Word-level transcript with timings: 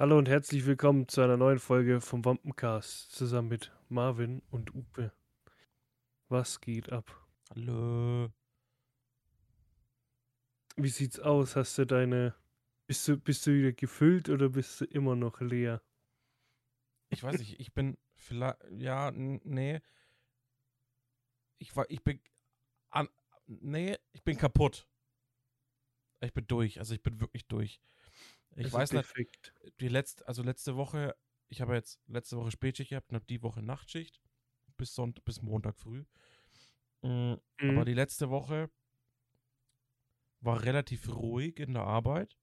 Hallo 0.00 0.16
und 0.16 0.28
herzlich 0.28 0.64
willkommen 0.64 1.08
zu 1.08 1.22
einer 1.22 1.36
neuen 1.36 1.58
Folge 1.58 2.00
vom 2.00 2.24
Wampencast 2.24 3.10
zusammen 3.10 3.48
mit 3.48 3.72
Marvin 3.88 4.42
und 4.48 4.72
Uwe. 4.72 5.12
Was 6.28 6.60
geht 6.60 6.92
ab? 6.92 7.26
Hallo. 7.50 8.32
Wie 10.76 10.88
sieht's 10.88 11.18
aus? 11.18 11.56
Hast 11.56 11.76
du 11.78 11.84
deine. 11.84 12.36
Bist 12.86 13.08
du, 13.08 13.16
bist 13.18 13.44
du 13.44 13.50
wieder 13.52 13.72
gefüllt 13.72 14.28
oder 14.28 14.50
bist 14.50 14.80
du 14.80 14.84
immer 14.84 15.16
noch 15.16 15.40
leer? 15.40 15.82
Ich 17.08 17.24
weiß 17.24 17.36
nicht, 17.40 17.58
ich 17.58 17.74
bin 17.74 17.98
vielleicht. 18.14 18.58
Ja, 18.70 19.10
nee. 19.10 19.80
Ich 21.58 21.74
war. 21.74 21.90
Ich 21.90 22.04
bin. 22.04 22.20
An, 22.90 23.08
nee, 23.48 23.98
ich 24.12 24.22
bin 24.22 24.38
kaputt. 24.38 24.86
Ich 26.20 26.32
bin 26.32 26.46
durch. 26.46 26.78
Also 26.78 26.94
ich 26.94 27.02
bin 27.02 27.20
wirklich 27.20 27.48
durch. 27.48 27.80
Ich 28.58 28.66
Also 28.66 28.78
weiß 28.78 28.92
nicht, 28.92 29.14
die 29.80 29.88
letzte, 29.88 30.26
also 30.26 30.42
letzte 30.42 30.76
Woche, 30.76 31.14
ich 31.48 31.60
habe 31.60 31.74
jetzt 31.74 32.00
letzte 32.08 32.36
Woche 32.36 32.50
Spätschicht 32.50 32.90
gehabt 32.90 33.10
und 33.10 33.16
habe 33.16 33.26
die 33.26 33.42
Woche 33.42 33.62
Nachtschicht 33.62 34.20
bis 34.76 34.94
Sonntag, 34.94 35.24
bis 35.24 35.42
Montag 35.42 35.76
früh. 35.78 36.04
Mhm. 37.02 37.40
Aber 37.60 37.84
die 37.84 37.94
letzte 37.94 38.30
Woche 38.30 38.70
war 40.40 40.64
relativ 40.64 41.08
ruhig 41.14 41.60
in 41.60 41.74
der 41.74 41.84
Arbeit. 41.84 42.36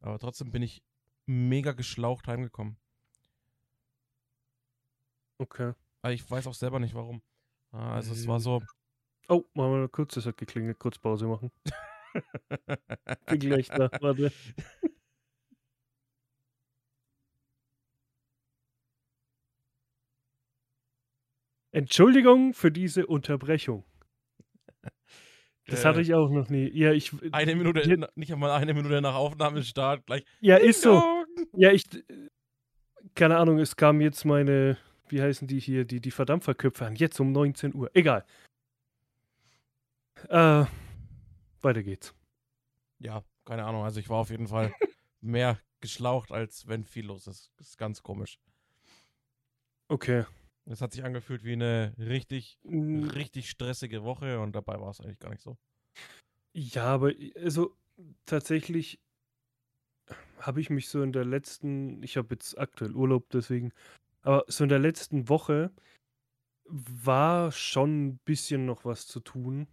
Aber 0.00 0.18
trotzdem 0.18 0.50
bin 0.50 0.62
ich 0.62 0.82
mega 1.26 1.70
geschlaucht 1.72 2.26
heimgekommen. 2.26 2.78
Okay. 5.40 5.72
Aber 6.02 6.12
ich 6.12 6.28
weiß 6.28 6.46
auch 6.46 6.54
selber 6.54 6.78
nicht 6.80 6.94
warum. 6.94 7.22
Ah, 7.72 7.94
Also 7.94 8.12
es 8.12 8.26
war 8.26 8.38
Mhm. 8.38 8.42
so. 8.42 8.62
Oh, 9.28 9.44
machen 9.54 9.72
wir 9.72 9.78
mal 9.80 9.88
kurz, 9.88 10.14
das 10.14 10.26
hat 10.26 10.36
geklingelt. 10.38 10.78
Kurz 10.78 10.98
Pause 10.98 11.26
machen. 11.28 11.52
Bin 13.26 13.38
gleich 13.40 13.68
da. 13.68 13.90
Warte. 14.00 14.32
Entschuldigung 21.72 22.54
für 22.54 22.70
diese 22.70 23.06
Unterbrechung. 23.06 23.84
Das 25.66 25.84
hatte 25.84 25.98
Äh, 25.98 26.02
ich 26.02 26.14
auch 26.14 26.30
noch 26.30 26.48
nie. 26.48 26.70
Ja, 26.72 26.92
ich. 26.92 27.12
Eine 27.32 27.54
Minute, 27.54 27.82
Ja, 27.82 28.08
nicht 28.14 28.32
einmal 28.32 28.50
eine 28.52 28.72
Minute 28.72 29.02
nach 29.02 29.14
Aufnahmestart 29.14 30.06
gleich. 30.06 30.24
ja 30.40 30.56
ist 30.56 30.80
so. 30.82 31.02
Ja, 31.52 31.70
ich. 31.72 31.84
Keine 33.14 33.36
Ahnung, 33.36 33.58
es 33.58 33.76
kam 33.76 34.00
jetzt 34.00 34.24
meine. 34.24 34.78
Wie 35.10 35.20
heißen 35.22 35.46
die 35.46 35.60
hier? 35.60 35.84
Die, 35.84 36.00
die 36.00 36.10
Verdampferköpfe 36.10 36.86
an. 36.86 36.94
Jetzt 36.96 37.20
um 37.20 37.32
19 37.32 37.74
Uhr. 37.74 37.90
Egal. 37.94 38.24
Äh, 40.28 40.64
weiter 41.64 41.82
geht's. 41.82 42.14
Ja, 42.98 43.24
keine 43.44 43.64
Ahnung. 43.64 43.84
Also 43.84 44.00
ich 44.00 44.08
war 44.08 44.18
auf 44.18 44.30
jeden 44.30 44.48
Fall 44.48 44.72
mehr 45.20 45.58
geschlaucht, 45.80 46.32
als 46.32 46.66
wenn 46.66 46.84
viel 46.84 47.06
los 47.06 47.26
ist. 47.26 47.52
Das 47.56 47.68
ist 47.68 47.78
ganz 47.78 48.02
komisch. 48.02 48.38
Okay. 49.88 50.24
Es 50.66 50.82
hat 50.82 50.92
sich 50.92 51.02
angefühlt 51.02 51.44
wie 51.44 51.54
eine 51.54 51.94
richtig, 51.98 52.58
richtig 52.64 53.48
stressige 53.48 54.04
Woche 54.04 54.38
und 54.38 54.54
dabei 54.54 54.78
war 54.78 54.90
es 54.90 55.00
eigentlich 55.00 55.18
gar 55.18 55.30
nicht 55.30 55.42
so. 55.42 55.56
Ja, 56.52 56.84
aber 56.84 57.12
also 57.36 57.74
tatsächlich 58.26 59.00
habe 60.40 60.60
ich 60.60 60.68
mich 60.68 60.88
so 60.88 61.02
in 61.02 61.12
der 61.12 61.24
letzten, 61.24 62.02
ich 62.02 62.16
habe 62.16 62.34
jetzt 62.34 62.58
aktuell 62.58 62.94
Urlaub, 62.94 63.30
deswegen, 63.30 63.72
aber 64.22 64.44
so 64.48 64.64
in 64.64 64.68
der 64.68 64.78
letzten 64.78 65.28
Woche 65.28 65.72
war 66.64 67.50
schon 67.50 68.06
ein 68.06 68.18
bisschen 68.18 68.66
noch 68.66 68.84
was 68.84 69.06
zu 69.06 69.20
tun. 69.20 69.68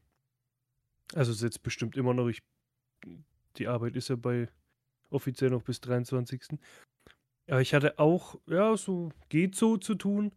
Also 1.16 1.32
es 1.32 1.38
ist 1.38 1.44
jetzt 1.44 1.64
bestimmt 1.64 1.96
immer 1.96 2.14
noch, 2.14 2.28
ich, 2.28 2.44
die 3.58 3.68
Arbeit 3.68 3.96
ist 3.96 4.10
ja 4.10 4.16
bei 4.16 4.50
offiziell 5.10 5.50
noch 5.50 5.64
bis 5.64 5.80
23. 5.82 6.60
Aber 7.48 7.62
ich 7.62 7.74
hatte 7.74 8.00
auch, 8.00 8.40
ja, 8.48 8.76
so 8.76 9.12
geht 9.30 9.56
so 9.56 9.78
zu 9.78 9.96
tun. 9.96 10.32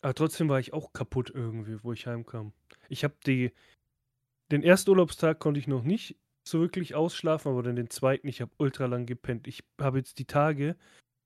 Aber 0.00 0.14
trotzdem 0.14 0.48
war 0.48 0.58
ich 0.60 0.72
auch 0.72 0.92
kaputt 0.92 1.30
irgendwie, 1.32 1.82
wo 1.82 1.92
ich 1.92 2.06
heimkam. 2.06 2.52
Ich 2.88 3.04
habe 3.04 3.14
die, 3.26 3.52
den 4.50 4.62
ersten 4.62 4.90
Urlaubstag 4.90 5.38
konnte 5.38 5.60
ich 5.60 5.68
noch 5.68 5.82
nicht 5.82 6.16
so 6.46 6.60
wirklich 6.60 6.94
ausschlafen, 6.94 7.50
aber 7.50 7.62
dann 7.62 7.76
den 7.76 7.90
zweiten, 7.90 8.28
ich 8.28 8.40
habe 8.40 8.52
ultra 8.58 8.86
lang 8.86 9.06
gepennt. 9.06 9.46
Ich 9.46 9.64
habe 9.80 9.98
jetzt 9.98 10.18
die 10.18 10.26
Tage, 10.26 10.76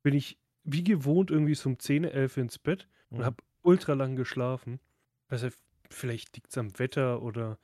bin 0.03 0.15
ich 0.15 0.39
wie 0.65 0.85
gewohnt 0.85 1.31
irgendwie 1.31 1.55
so 1.55 1.69
um 1.71 1.79
10, 1.79 2.05
11 2.05 2.37
ins 2.37 2.59
Bett 2.59 2.89
und 3.11 3.19
Mhm. 3.19 3.25
habe 3.25 3.37
ultra 3.63 3.95
lang 3.95 4.17
geschlafen. 4.17 4.81
Also 5.29 5.49
vielleicht 5.91 6.37
liegt 6.37 6.51
es 6.51 6.59
am 6.59 6.79
Wetter 6.79 7.23
oder 7.23 7.59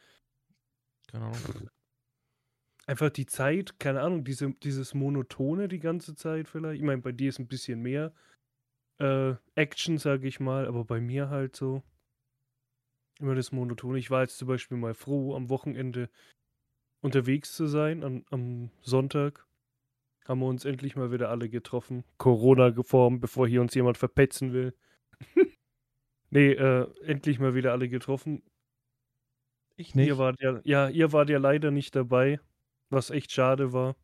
Keine 1.07 1.27
Ahnung. 1.27 1.71
einfach 2.87 3.11
die 3.11 3.27
Zeit, 3.27 3.79
keine 3.79 4.01
Ahnung, 4.01 4.25
diese, 4.25 4.51
dieses 4.51 4.95
Monotone 4.95 5.69
die 5.69 5.79
ganze 5.79 6.15
Zeit 6.15 6.49
vielleicht. 6.49 6.81
Ich 6.81 6.87
meine, 6.87 7.03
bei 7.03 7.13
dir 7.13 7.29
ist 7.29 7.39
ein 7.39 7.49
bisschen 7.49 7.81
mehr 7.81 8.13
äh, 8.99 9.35
Action, 9.55 9.99
sage 9.99 10.27
ich 10.27 10.41
mal, 10.41 10.67
aber 10.67 10.85
bei 10.85 11.01
mir 11.01 11.29
halt 11.29 11.57
so 11.57 11.83
immer 13.19 13.35
das 13.35 13.53
Monotone. 13.53 13.99
Ich 13.99 14.11
war 14.11 14.23
jetzt 14.23 14.39
zum 14.39 14.49
Beispiel 14.49 14.77
mal 14.77 14.95
froh, 14.95 15.35
am 15.35 15.49
Wochenende 15.49 16.11
unterwegs 17.01 17.55
zu 17.55 17.67
sein, 17.67 18.03
an, 18.03 18.25
am 18.31 18.71
Sonntag. 18.83 19.47
Haben 20.27 20.41
wir 20.41 20.47
uns 20.47 20.65
endlich 20.65 20.97
mal 20.97 21.13
wieder 21.13 21.31
alle 21.31 21.49
getroffen. 21.49 22.05
Corona 22.19 22.71
geformt, 22.71 23.21
bevor 23.21 23.47
hier 23.47 23.61
uns 23.61 23.75
jemand 23.75 23.97
verpetzen 23.97 24.53
will. 24.53 24.75
nee, 26.31 26.53
äh, 26.53 26.89
endlich 27.05 27.39
mal 27.39 27.55
wieder 27.55 27.73
alle 27.73 27.89
getroffen. 27.89 28.43
Ich 29.77 29.95
Ihr 29.95 30.03
nicht. 30.07 30.19
wart 30.19 30.41
ja, 30.41 30.61
ja, 30.65 30.89
ihr 30.89 31.13
wart 31.13 31.29
ja 31.31 31.39
leider 31.39 31.71
nicht 31.71 31.95
dabei, 31.95 32.41
was 32.91 33.11
echt 33.11 33.31
schade 33.33 33.73
war. 33.73 33.97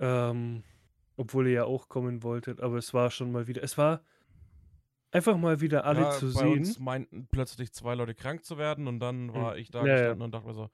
Ähm, 0.00 0.62
obwohl 1.16 1.46
ihr 1.48 1.52
ja 1.54 1.64
auch 1.64 1.88
kommen 1.88 2.22
wolltet, 2.22 2.60
aber 2.60 2.76
es 2.76 2.94
war 2.94 3.10
schon 3.10 3.32
mal 3.32 3.48
wieder, 3.48 3.62
es 3.62 3.76
war 3.76 4.02
einfach 5.10 5.36
mal 5.36 5.60
wieder 5.60 5.84
alle 5.84 6.02
ja, 6.02 6.10
zu 6.10 6.26
bei 6.32 6.40
sehen. 6.42 6.58
uns 6.58 6.78
meinten 6.78 7.26
plötzlich 7.26 7.72
zwei 7.72 7.94
Leute 7.94 8.14
krank 8.14 8.44
zu 8.44 8.58
werden 8.58 8.86
und 8.86 9.00
dann 9.00 9.34
war 9.34 9.56
ich 9.56 9.70
da 9.70 9.84
Ja, 9.84 9.86
ja. 9.86 9.94
gestanden 9.94 10.22
und 10.22 10.30
dachte 10.34 10.46
mir 10.46 10.54
so. 10.54 10.70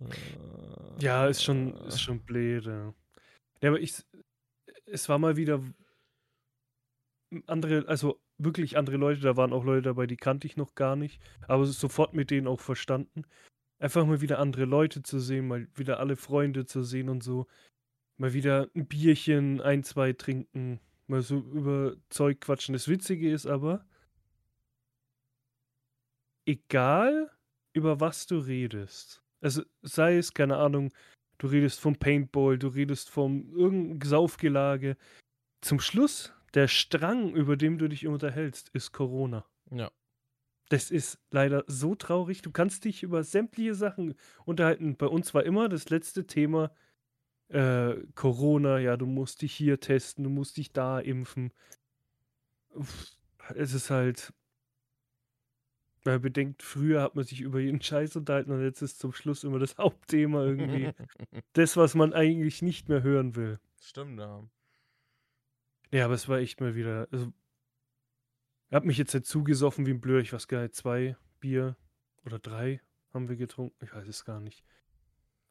Äh, 0.00 1.04
Ja, 1.04 1.26
ist 1.28 1.44
schon, 1.44 1.74
ist 1.86 2.00
schon 2.00 2.20
blöd. 2.24 2.64
Ja, 2.66 2.92
ja 3.62 3.68
aber 3.70 3.78
ich, 3.80 4.02
es 4.86 5.08
war 5.08 5.18
mal 5.18 5.36
wieder 5.36 5.62
andere, 7.46 7.86
also 7.86 8.20
wirklich 8.38 8.76
andere 8.76 8.96
Leute, 8.96 9.20
da 9.20 9.36
waren 9.36 9.52
auch 9.52 9.64
Leute 9.64 9.82
dabei, 9.82 10.06
die 10.06 10.16
kannte 10.16 10.46
ich 10.46 10.56
noch 10.56 10.74
gar 10.74 10.96
nicht, 10.96 11.20
aber 11.46 11.64
sofort 11.66 12.14
mit 12.14 12.30
denen 12.30 12.46
auch 12.46 12.60
verstanden. 12.60 13.24
Einfach 13.78 14.06
mal 14.06 14.20
wieder 14.20 14.38
andere 14.38 14.64
Leute 14.64 15.02
zu 15.02 15.18
sehen, 15.18 15.48
mal 15.48 15.68
wieder 15.74 16.00
alle 16.00 16.16
Freunde 16.16 16.66
zu 16.66 16.82
sehen 16.82 17.08
und 17.08 17.22
so. 17.22 17.46
Mal 18.16 18.32
wieder 18.32 18.68
ein 18.74 18.86
Bierchen, 18.86 19.60
ein, 19.60 19.82
zwei 19.82 20.12
trinken, 20.12 20.80
mal 21.06 21.22
so 21.22 21.38
über 21.38 21.96
Zeug 22.08 22.40
quatschen. 22.40 22.72
Das 22.72 22.88
Witzige 22.88 23.30
ist 23.30 23.46
aber, 23.46 23.84
egal 26.46 27.30
über 27.72 28.00
was 28.00 28.26
du 28.26 28.38
redest, 28.38 29.22
also 29.40 29.62
sei 29.82 30.16
es, 30.16 30.32
keine 30.32 30.56
Ahnung, 30.56 30.92
du 31.38 31.48
redest 31.48 31.80
vom 31.80 31.96
Paintball, 31.96 32.58
du 32.58 32.68
redest 32.68 33.10
vom 33.10 33.52
irgendein 33.54 34.08
Saufgelage, 34.08 34.96
zum 35.60 35.80
Schluss, 35.80 36.32
der 36.54 36.68
Strang, 36.68 37.34
über 37.34 37.56
den 37.56 37.78
du 37.78 37.88
dich 37.88 38.06
unterhältst, 38.06 38.70
ist 38.70 38.92
Corona. 38.92 39.44
Ja. 39.70 39.90
Das 40.68 40.90
ist 40.90 41.18
leider 41.30 41.64
so 41.66 41.94
traurig. 41.94 42.42
Du 42.42 42.50
kannst 42.50 42.84
dich 42.84 43.02
über 43.02 43.22
sämtliche 43.22 43.74
Sachen 43.74 44.14
unterhalten. 44.44 44.96
Bei 44.96 45.06
uns 45.06 45.34
war 45.34 45.44
immer 45.44 45.68
das 45.68 45.90
letzte 45.90 46.26
Thema 46.26 46.72
äh, 47.48 47.94
Corona. 48.14 48.78
Ja, 48.78 48.96
du 48.96 49.06
musst 49.06 49.42
dich 49.42 49.52
hier 49.52 49.80
testen, 49.80 50.24
du 50.24 50.30
musst 50.30 50.56
dich 50.56 50.72
da 50.72 51.00
impfen. 51.00 51.52
Es 53.54 53.74
ist 53.74 53.90
halt. 53.90 54.32
Man 56.06 56.20
bedenkt, 56.20 56.62
früher 56.62 57.00
hat 57.00 57.14
man 57.14 57.24
sich 57.24 57.40
über 57.40 57.60
jeden 57.60 57.80
Scheiß 57.80 58.16
unterhalten 58.16 58.52
und 58.52 58.62
jetzt 58.62 58.82
ist 58.82 58.98
zum 58.98 59.14
Schluss 59.14 59.42
immer 59.42 59.58
das 59.58 59.78
Hauptthema 59.78 60.44
irgendwie. 60.44 60.90
das, 61.54 61.76
was 61.76 61.94
man 61.94 62.12
eigentlich 62.12 62.62
nicht 62.62 62.88
mehr 62.88 63.02
hören 63.02 63.36
will. 63.36 63.58
Stimmt, 63.80 64.18
ja. 64.18 64.44
Ja, 65.94 66.06
aber 66.06 66.14
es 66.14 66.28
war 66.28 66.38
echt 66.38 66.60
mal 66.60 66.74
wieder. 66.74 67.06
Also, 67.12 67.32
ich 68.68 68.74
habe 68.74 68.84
mich 68.88 68.98
jetzt 68.98 69.14
nicht 69.14 69.26
zugesoffen 69.26 69.86
wie 69.86 69.92
ein 69.92 70.00
Blöder. 70.00 70.22
Ich 70.22 70.32
weiß 70.32 70.48
gar 70.48 70.62
nicht, 70.62 70.74
zwei 70.74 71.16
Bier 71.38 71.76
oder 72.24 72.40
drei 72.40 72.80
haben 73.12 73.28
wir 73.28 73.36
getrunken. 73.36 73.76
Ich 73.84 73.94
weiß 73.94 74.08
es 74.08 74.24
gar 74.24 74.40
nicht. 74.40 74.64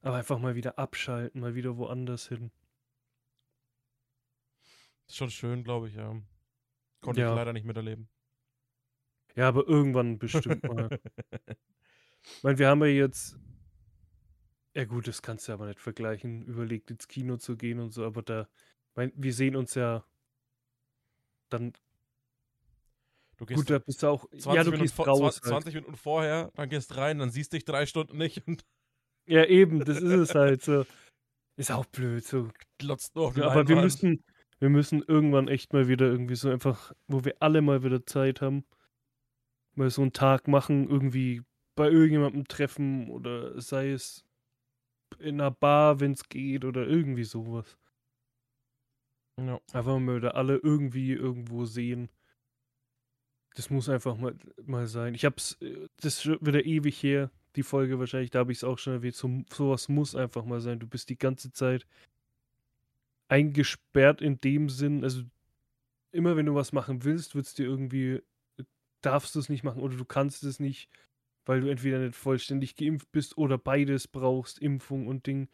Aber 0.02 0.18
einfach 0.18 0.40
mal 0.40 0.56
wieder 0.56 0.78
abschalten, 0.78 1.40
mal 1.40 1.56
wieder 1.56 1.78
woanders 1.78 2.28
hin. 2.28 2.52
Ist 5.08 5.16
schon 5.16 5.30
schön, 5.30 5.64
glaube 5.64 5.88
ich, 5.88 5.96
ja. 5.96 6.22
Konnte 7.00 7.22
Ja. 7.22 7.30
ich 7.30 7.36
leider 7.38 7.54
nicht 7.54 7.66
miterleben. 7.66 8.10
Ja, 9.38 9.48
aber 9.48 9.66
irgendwann 9.66 10.20
bestimmt 10.20 10.62
mal. 10.64 11.00
Ich 12.22 12.44
meine, 12.44 12.58
wir 12.60 12.68
haben 12.68 12.82
ja 12.82 12.88
jetzt. 12.88 13.38
Ja, 14.76 14.84
gut, 14.84 15.08
das 15.08 15.22
kannst 15.22 15.48
du 15.48 15.54
aber 15.54 15.68
nicht 15.68 15.80
vergleichen. 15.80 16.44
Überlegt, 16.44 16.92
ins 16.92 17.08
Kino 17.08 17.38
zu 17.38 17.56
gehen 17.56 17.80
und 17.80 17.92
so, 17.92 18.04
aber 18.04 18.24
da. 18.24 18.50
Ich 18.90 18.96
mein, 18.98 19.14
wir 19.16 19.34
sehen 19.34 19.56
uns 19.56 19.76
ja 19.76 20.06
dann. 21.54 21.74
Du 23.38 23.46
gehst 23.46 23.58
Gut, 23.60 23.70
da 23.70 23.80
bist 23.80 24.04
du 24.04 24.08
auch. 24.08 24.30
20, 24.30 24.46
Ja, 24.46 24.64
du 24.64 24.72
Minuten 24.72 24.82
gehst 24.84 24.96
vor, 24.96 25.08
raus. 25.08 25.36
20, 25.36 25.44
Halt. 25.44 25.64
20 25.64 25.76
Minuten 25.76 25.98
vorher, 25.98 26.52
dann 26.56 26.70
gehst 26.70 26.96
rein, 26.98 27.20
dann 27.20 27.30
siehst 27.30 27.54
dich 27.54 27.66
drei 27.66 27.86
Stunden 27.86 28.18
nicht 28.18 28.46
und 28.48 28.64
Ja, 29.26 29.46
eben, 29.46 29.84
das 29.84 29.98
ist 29.98 30.04
es 30.12 30.36
halt 30.36 30.62
so. 30.62 30.86
Ist 31.56 31.72
auch 31.72 31.86
blöd. 31.86 32.24
So. 32.26 32.50
Glotzt 32.80 33.16
nur 33.16 33.36
Ja, 33.38 33.50
aber 33.50 33.68
wir 33.68 33.76
müssen, 33.76 34.24
wir 34.60 34.70
müssen 34.70 35.04
irgendwann 35.08 35.48
echt 35.48 35.74
mal 35.74 35.88
wieder 35.88 36.08
irgendwie 36.08 36.36
so 36.36 36.50
einfach, 36.50 36.94
wo 37.08 37.24
wir 37.24 37.36
alle 37.40 37.62
mal 37.62 37.84
wieder 37.84 38.06
Zeit 38.06 38.42
haben, 38.42 38.66
mal 39.76 39.90
so 39.90 40.02
einen 40.02 40.14
Tag 40.14 40.48
machen, 40.48 40.90
irgendwie 40.90 41.42
bei 41.76 41.90
irgendjemandem 41.90 42.48
treffen 42.48 43.10
oder 43.10 43.60
sei 43.60 43.92
es 43.92 44.24
in 45.20 45.40
einer 45.42 45.52
Bar, 45.52 46.00
wenn 46.00 46.14
es 46.14 46.28
geht 46.30 46.66
oder 46.66 46.88
irgendwie 46.88 47.24
sowas. 47.24 47.78
Ja. 49.40 49.60
Einfach 49.74 50.00
mal 50.00 50.18
wieder 50.18 50.36
alle 50.36 50.58
irgendwie 50.58 51.14
irgendwo 51.14 51.66
sehen. 51.66 52.10
Das 53.56 53.70
muss 53.70 53.90
einfach 53.90 54.18
mal, 54.18 54.36
mal 54.66 54.88
sein. 54.88 55.14
Ich 55.16 55.26
hab's, 55.26 55.58
äh, 55.62 55.88
das 56.02 56.26
ist 56.26 56.46
wieder 56.46 56.66
ewig 56.66 57.02
her, 57.02 57.32
die 57.56 57.64
Folge 57.64 58.00
wahrscheinlich, 58.00 58.32
da 58.32 58.40
habe 58.40 58.52
ich 58.52 58.60
es 58.60 58.64
auch 58.64 58.78
schon 58.78 58.94
erwähnt. 58.94 59.16
So, 59.16 59.44
sowas 59.52 59.90
muss 59.90 60.16
einfach 60.16 60.46
mal 60.46 60.62
sein. 60.62 60.80
Du 60.80 60.88
bist 60.88 61.10
die 61.10 61.18
ganze 61.18 61.52
Zeit 61.52 61.86
eingesperrt 63.28 64.22
in 64.22 64.40
dem 64.42 64.70
Sinn, 64.70 65.04
also 65.04 65.24
immer 66.12 66.36
wenn 66.36 66.46
du 66.46 66.56
was 66.56 66.72
machen 66.72 67.04
willst, 67.04 67.36
wird 67.36 67.46
es 67.46 67.54
dir 67.54 67.66
irgendwie, 67.66 68.22
äh, 68.58 68.64
darfst 69.02 69.36
du 69.36 69.40
es 69.40 69.50
nicht 69.50 69.64
machen 69.64 69.82
oder 69.82 69.98
du 69.98 70.06
kannst 70.06 70.44
es 70.44 70.60
nicht, 70.60 70.90
weil 71.46 71.62
du 71.62 71.68
entweder 71.68 72.00
nicht 72.00 72.16
vollständig 72.16 72.76
geimpft 72.76 73.12
bist 73.12 73.38
oder 73.38 73.58
beides 73.58 74.08
brauchst, 74.08 74.60
Impfung 74.60 75.08
und 75.08 75.26
Ding. 75.26 75.50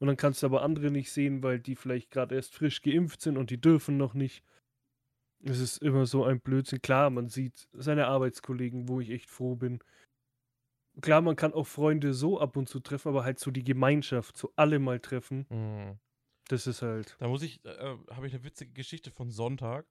Und 0.00 0.08
dann 0.08 0.16
kannst 0.16 0.42
du 0.42 0.46
aber 0.46 0.62
andere 0.62 0.90
nicht 0.90 1.10
sehen, 1.12 1.42
weil 1.42 1.60
die 1.60 1.76
vielleicht 1.76 2.10
gerade 2.10 2.34
erst 2.34 2.54
frisch 2.54 2.82
geimpft 2.82 3.20
sind 3.20 3.36
und 3.36 3.50
die 3.50 3.60
dürfen 3.60 3.96
noch 3.96 4.14
nicht. 4.14 4.44
Es 5.42 5.60
ist 5.60 5.78
immer 5.78 6.06
so 6.06 6.24
ein 6.24 6.40
Blödsinn. 6.40 6.80
Klar, 6.82 7.10
man 7.10 7.28
sieht 7.28 7.68
seine 7.72 8.06
Arbeitskollegen, 8.06 8.88
wo 8.88 9.00
ich 9.00 9.10
echt 9.10 9.30
froh 9.30 9.56
bin. 9.56 9.78
Klar, 11.00 11.22
man 11.22 11.36
kann 11.36 11.52
auch 11.52 11.66
Freunde 11.66 12.14
so 12.14 12.40
ab 12.40 12.56
und 12.56 12.68
zu 12.68 12.80
treffen, 12.80 13.08
aber 13.08 13.24
halt 13.24 13.38
so 13.38 13.50
die 13.50 13.64
Gemeinschaft, 13.64 14.36
so 14.36 14.52
alle 14.56 14.78
mal 14.78 15.00
treffen, 15.00 15.46
Mhm. 15.50 15.98
das 16.48 16.66
ist 16.66 16.82
halt. 16.82 17.16
Da 17.18 17.28
muss 17.28 17.42
ich, 17.42 17.64
äh, 17.64 17.96
habe 18.10 18.26
ich 18.26 18.34
eine 18.34 18.44
witzige 18.44 18.72
Geschichte 18.72 19.10
von 19.10 19.30
Sonntag. 19.30 19.86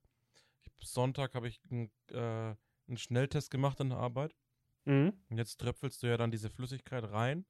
Ich, 0.61 0.71
Sonntag 0.89 1.35
habe 1.35 1.47
ich 1.47 1.59
einen 1.69 1.91
äh, 2.11 2.55
einen 2.88 2.97
Schnelltest 2.97 3.50
gemacht 3.51 3.79
in 3.79 3.89
der 3.89 3.97
Arbeit. 4.00 4.35
Mhm. 4.85 5.13
Und 5.29 5.38
jetzt 5.38 5.59
tröpfelst 5.59 6.03
du 6.03 6.07
ja 6.07 6.17
dann 6.17 6.31
diese 6.31 6.50
Flüssigkeit 6.50 7.03
rein. 7.11 7.45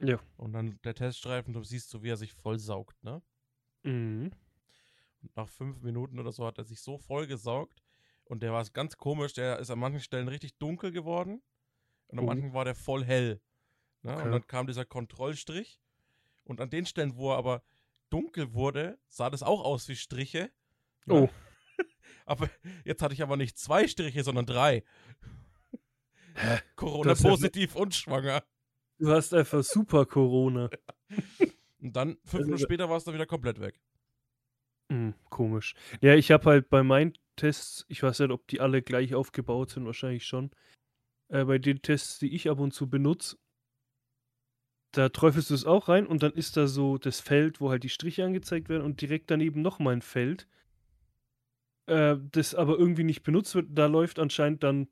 Ja. 0.00 0.18
Und 0.36 0.52
dann 0.52 0.78
der 0.84 0.94
Teststreifen, 0.94 1.52
du 1.54 1.62
siehst 1.62 1.90
so, 1.90 2.02
wie 2.02 2.10
er 2.10 2.16
sich 2.16 2.32
voll 2.32 2.58
saugt, 2.58 3.02
ne? 3.02 3.22
Mhm. 3.82 4.30
Und 5.22 5.36
nach 5.36 5.48
fünf 5.48 5.80
Minuten 5.82 6.18
oder 6.18 6.32
so 6.32 6.46
hat 6.46 6.58
er 6.58 6.64
sich 6.64 6.80
so 6.80 6.98
voll 6.98 7.26
gesaugt. 7.26 7.82
Und 8.24 8.42
der 8.42 8.52
war 8.52 8.64
ganz 8.66 8.96
komisch, 8.96 9.32
der 9.34 9.58
ist 9.58 9.70
an 9.70 9.78
manchen 9.78 10.00
Stellen 10.00 10.28
richtig 10.28 10.58
dunkel 10.58 10.90
geworden. 10.92 11.42
Und 12.08 12.18
an 12.18 12.24
Oh. 12.24 12.26
manchen 12.26 12.52
war 12.52 12.64
der 12.64 12.74
voll 12.74 13.04
hell. 13.04 13.40
Ne? 14.02 14.12
Okay. 14.14 14.22
Und 14.24 14.32
dann 14.32 14.46
kam 14.46 14.66
dieser 14.66 14.84
Kontrollstrich. 14.84 15.80
Und 16.44 16.60
an 16.60 16.70
den 16.70 16.86
Stellen, 16.86 17.16
wo 17.16 17.30
er 17.32 17.38
aber 17.38 17.62
dunkel 18.10 18.52
wurde, 18.52 18.98
sah 19.08 19.30
das 19.30 19.42
auch 19.42 19.64
aus 19.64 19.88
wie 19.88 19.96
Striche. 19.96 20.50
Ne? 21.06 21.14
Oh. 21.22 21.28
Aber 22.26 22.50
jetzt 22.84 23.02
hatte 23.02 23.14
ich 23.14 23.22
aber 23.22 23.36
nicht 23.36 23.56
zwei 23.58 23.86
Striche, 23.86 24.24
sondern 24.24 24.46
drei. 24.46 24.82
Hä? 26.34 26.58
Corona 26.74 27.10
Das 27.10 27.18
ist 27.20 27.24
ja- 27.24 27.30
positiv 27.30 27.76
und 27.76 27.94
schwanger. 27.94 28.42
Du 28.98 29.10
hast 29.10 29.34
einfach 29.34 29.62
super 29.62 30.06
Corona. 30.06 30.70
Und 31.80 31.94
dann, 31.94 32.16
fünf 32.24 32.34
Also- 32.34 32.44
Minuten 32.46 32.62
später 32.62 32.88
war 32.88 32.96
es 32.96 33.04
dann 33.04 33.14
wieder 33.14 33.26
komplett 33.26 33.60
weg. 33.60 33.78
Hm, 34.90 35.14
komisch. 35.28 35.74
Ja, 36.00 36.14
ich 36.14 36.30
habe 36.30 36.44
halt 36.46 36.68
bei 36.70 36.82
meinen 36.82 37.12
Tests, 37.36 37.84
ich 37.88 38.02
weiß 38.02 38.20
nicht, 38.20 38.30
ob 38.30 38.46
die 38.46 38.60
alle 38.60 38.82
gleich 38.82 39.14
aufgebaut 39.14 39.70
sind, 39.70 39.84
wahrscheinlich 39.84 40.24
schon. 40.26 40.50
Äh, 41.28 41.44
bei 41.44 41.58
den 41.58 41.82
Tests, 41.82 42.18
die 42.20 42.34
ich 42.34 42.48
ab 42.48 42.60
und 42.60 42.72
zu 42.72 42.88
benutze, 42.88 43.36
da 44.92 45.08
träufelst 45.10 45.50
du 45.50 45.54
es 45.54 45.66
auch 45.66 45.88
rein 45.88 46.06
und 46.06 46.22
dann 46.22 46.32
ist 46.32 46.56
da 46.56 46.66
so 46.68 46.96
das 46.96 47.20
Feld, 47.20 47.60
wo 47.60 47.68
halt 47.70 47.82
die 47.82 47.88
Striche 47.90 48.24
angezeigt 48.24 48.68
werden 48.68 48.82
und 48.84 49.00
direkt 49.00 49.30
daneben 49.30 49.60
nochmal 49.60 49.92
ein 49.94 50.02
Feld, 50.02 50.46
äh, 51.86 52.16
das 52.32 52.54
aber 52.54 52.78
irgendwie 52.78 53.04
nicht 53.04 53.22
benutzt 53.22 53.54
wird. 53.54 53.66
Da 53.70 53.86
läuft 53.86 54.18
anscheinend 54.18 54.62
dann 54.62 54.88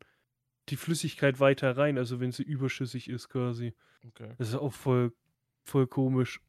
die 0.68 0.76
Flüssigkeit 0.76 1.40
weiter 1.40 1.76
rein, 1.76 1.98
also 1.98 2.20
wenn 2.20 2.32
sie 2.32 2.42
überschüssig 2.42 3.08
ist 3.08 3.28
quasi. 3.28 3.74
Okay. 4.08 4.34
Das 4.38 4.48
ist 4.48 4.54
auch 4.54 4.72
voll, 4.72 5.12
voll 5.64 5.86
komisch. 5.86 6.40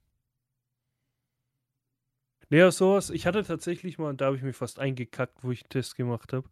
Naja, 2.49 2.71
sowas. 2.71 3.09
Ich 3.09 3.25
hatte 3.25 3.43
tatsächlich 3.43 3.97
mal, 3.97 4.09
und 4.09 4.21
da 4.21 4.27
habe 4.27 4.37
ich 4.37 4.43
mich 4.43 4.55
fast 4.55 4.79
eingekackt, 4.79 5.43
wo 5.43 5.51
ich 5.51 5.63
einen 5.63 5.69
Test 5.69 5.95
gemacht 5.95 6.31
habe. 6.31 6.49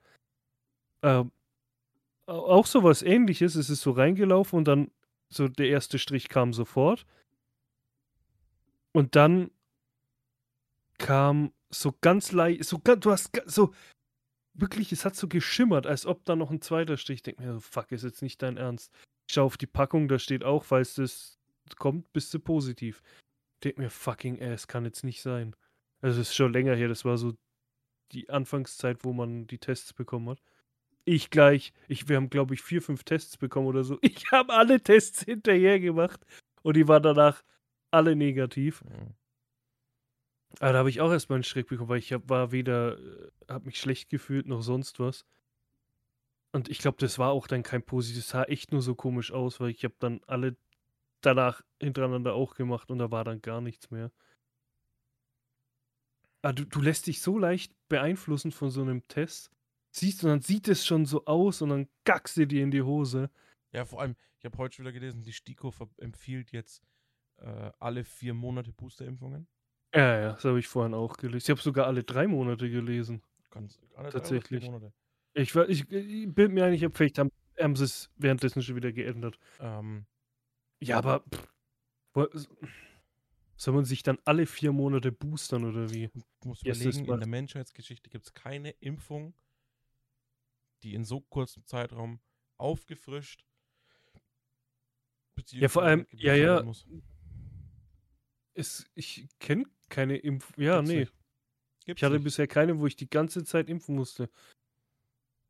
Ähm, 1.04 1.32
au- 2.26 2.46
auch 2.48 2.66
sowas 2.66 3.02
ähnliches. 3.04 3.56
Es 3.56 3.70
ist 3.70 3.82
so 3.82 3.92
reingelaufen 3.92 4.58
und 4.58 4.68
dann 4.68 4.92
so 5.30 5.48
der 5.48 5.68
erste 5.68 6.00
Strich 6.00 6.30
kam 6.30 6.54
sofort. 6.54 7.06
Und 8.92 9.16
dann 9.16 9.52
kam 10.98 11.54
so 11.70 11.94
ganz 12.02 12.32
leicht, 12.32 12.66
so 12.66 12.80
ganz, 12.80 13.02
du 13.02 13.12
hast 13.12 13.32
so 13.46 13.74
wirklich, 14.54 14.92
es 14.92 15.06
hat 15.06 15.16
so 15.16 15.28
geschimmert, 15.28 15.88
als 15.88 16.06
ob 16.06 16.26
da 16.26 16.36
noch 16.36 16.52
ein 16.52 16.62
zweiter 16.62 16.98
Strich. 16.98 17.18
Ich 17.18 17.24
denke 17.24 17.44
mir 17.44 17.60
fuck, 17.60 17.92
ist 17.92 18.04
jetzt 18.04 18.22
nicht 18.22 18.42
dein 18.42 18.58
Ernst. 18.58 18.92
Ich 19.28 19.34
schaue 19.36 19.46
auf 19.46 19.58
die 19.58 19.68
Packung, 19.68 20.08
da 20.08 20.20
steht 20.20 20.44
auch, 20.44 20.64
falls 20.64 20.96
das 20.96 21.40
kommt, 21.78 22.12
bist 22.14 22.34
du 22.34 22.40
positiv. 22.40 23.02
Denk 23.64 23.78
mir, 23.78 23.90
fucking 23.90 24.42
ass, 24.42 24.68
kann 24.68 24.86
jetzt 24.86 25.04
nicht 25.04 25.22
sein. 25.22 25.56
Also 26.02 26.20
es 26.20 26.30
ist 26.30 26.36
schon 26.36 26.54
länger 26.54 26.76
her, 26.76 26.90
das 26.90 27.06
war 27.06 27.18
so 27.18 27.34
die 28.12 28.30
Anfangszeit, 28.30 29.04
wo 29.04 29.14
man 29.14 29.48
die 29.48 29.60
Tests 29.60 29.94
bekommen 29.94 30.30
hat. 30.30 30.42
Ich 31.06 31.30
gleich, 31.30 31.74
ich, 31.88 32.08
wir 32.08 32.18
haben, 32.18 32.30
glaube 32.30 32.54
ich, 32.54 32.62
vier, 32.62 32.82
fünf 32.82 33.04
Tests 33.04 33.38
bekommen 33.38 33.68
oder 33.68 33.84
so. 33.84 33.98
Ich 34.02 34.32
habe 34.32 34.54
alle 34.54 34.82
Tests 34.82 35.24
hinterher 35.24 35.80
gemacht 35.80 36.26
und 36.62 36.76
die 36.76 36.88
waren 36.88 37.04
danach 37.04 37.44
alle 37.92 38.16
negativ. 38.16 38.84
Mhm. 38.84 39.16
Aber 40.60 40.74
da 40.74 40.80
habe 40.80 40.90
ich 40.90 41.02
auch 41.02 41.12
erstmal 41.12 41.38
einen 41.38 41.44
Schreck 41.44 41.68
bekommen, 41.68 41.90
weil 41.90 42.00
ich 42.00 42.14
hab, 42.14 42.30
war 42.30 42.52
weder, 42.52 42.98
habe 43.50 43.66
mich 43.66 43.80
schlecht 43.80 44.10
gefühlt 44.10 44.48
noch 44.48 44.62
sonst 44.62 45.00
was. 45.00 45.26
Und 46.52 46.70
ich 46.70 46.78
glaube, 46.78 46.98
das 47.00 47.18
war 47.18 47.32
auch 47.32 47.48
dann 47.48 47.64
kein 47.64 47.84
positives, 47.84 48.30
sah 48.30 48.44
echt 48.44 48.72
nur 48.72 48.82
so 48.82 48.94
komisch 48.94 49.32
aus, 49.32 49.60
weil 49.60 49.72
ich 49.72 49.84
habe 49.84 49.96
dann 50.00 50.22
alle 50.28 50.56
danach 51.22 51.64
hintereinander 51.82 52.34
auch 52.34 52.56
gemacht 52.56 52.92
und 52.92 53.00
da 53.00 53.10
war 53.10 53.24
dann 53.24 53.42
gar 53.42 53.62
nichts 53.62 53.90
mehr. 53.90 54.12
Ah, 56.44 56.52
du, 56.52 56.66
du 56.66 56.82
lässt 56.82 57.08
dich 57.08 57.22
so 57.22 57.40
leicht 57.40 57.74
beeinflussen 57.88 58.52
von 58.52 58.70
so 58.70 58.82
einem 58.82 59.08
Test. 59.08 59.50
Siehst 59.92 60.22
du, 60.22 60.28
dann 60.28 60.42
sieht 60.42 60.68
es 60.68 60.86
schon 60.86 61.06
so 61.06 61.26
aus 61.26 61.62
und 61.62 61.70
dann 61.70 61.88
gackst 62.04 62.38
du 62.38 62.46
dir 62.46 62.64
in 62.64 62.72
die 62.72 62.82
Hose. 62.82 63.30
Ja, 63.72 63.86
vor 63.86 64.02
allem, 64.02 64.16
ich 64.38 64.46
habe 64.46 64.58
heute 64.58 64.76
schon 64.76 64.86
wieder 64.86 64.94
gelesen, 64.94 65.24
die 65.24 65.34
STIKO 65.34 65.72
empfiehlt 65.98 66.52
jetzt 66.52 66.84
äh, 67.38 67.72
alle 67.80 68.04
vier 68.04 68.34
Monate 68.34 68.74
Boosterimpfungen. 68.74 69.48
Ja, 69.94 70.20
ja, 70.20 70.32
das 70.34 70.44
habe 70.46 70.60
ich 70.60 70.68
vorhin 70.68 70.94
auch 70.94 71.18
gelesen. 71.18 71.46
Ich 71.46 71.50
habe 71.52 71.62
sogar 71.62 71.86
alle 71.88 72.04
drei 72.04 72.28
Monate 72.28 72.70
gelesen. 72.70 73.22
Ganz, 73.52 73.80
alle 73.96 74.10
drei 74.10 74.12
Tatsächlich. 74.12 74.64
vier 74.64 74.72
Monate. 74.72 74.94
Ich, 75.36 75.56
ich, 75.56 75.92
ich 75.92 76.34
bin 76.34 76.54
mir 76.54 76.66
eigentlich, 76.66 76.88
vielleicht 76.94 77.20
haben, 77.20 77.32
haben 77.60 77.76
sie 77.76 77.86
es 77.86 78.10
währenddessen 78.18 78.62
schon 78.64 78.76
wieder 78.76 78.92
geändert. 78.92 79.38
Ähm, 79.60 80.06
Ja, 80.80 80.98
aber 80.98 81.24
pff, 81.34 82.34
soll 83.56 83.74
man 83.74 83.86
sich 83.86 84.04
dann 84.04 84.18
alle 84.26 84.46
vier 84.46 84.72
Monate 84.72 85.12
boostern 85.12 85.64
oder 85.64 85.92
wie? 85.92 86.10
du 86.42 86.48
musst 86.48 86.64
Yes, 86.66 86.78
überlegen, 86.80 87.00
in 87.00 87.06
macht- 87.08 87.20
der 87.22 87.28
Menschheitsgeschichte 87.28 88.10
gibt 88.10 88.26
es 88.26 88.34
keine 88.34 88.72
Impfung, 88.72 89.34
die 90.84 90.94
in 90.96 91.04
so 91.06 91.22
kurzem 91.22 91.66
Zeitraum 91.66 92.20
aufgefrischt 92.58 93.46
Ja, 95.52 95.68
vor 95.68 95.84
allem- 95.84 96.06
ja, 96.12 96.36
ja. 96.36 96.64
muss. 96.64 96.86
Es, 98.54 98.86
ich 98.94 99.28
kenne 99.40 99.66
keine 99.94 100.18
Impf... 100.18 100.52
Ja, 100.58 100.78
Gibt's 100.78 100.90
nee. 100.92 101.00
nicht. 101.02 101.14
Gibt's 101.86 102.00
Ich 102.02 102.04
hatte 102.04 102.16
nicht. 102.16 102.24
bisher 102.24 102.48
keine, 102.48 102.80
wo 102.80 102.88
ich 102.88 102.96
die 102.96 103.10
ganze 103.10 103.44
Zeit 103.46 103.70
impfen 103.70 103.96
musste. 103.96 104.30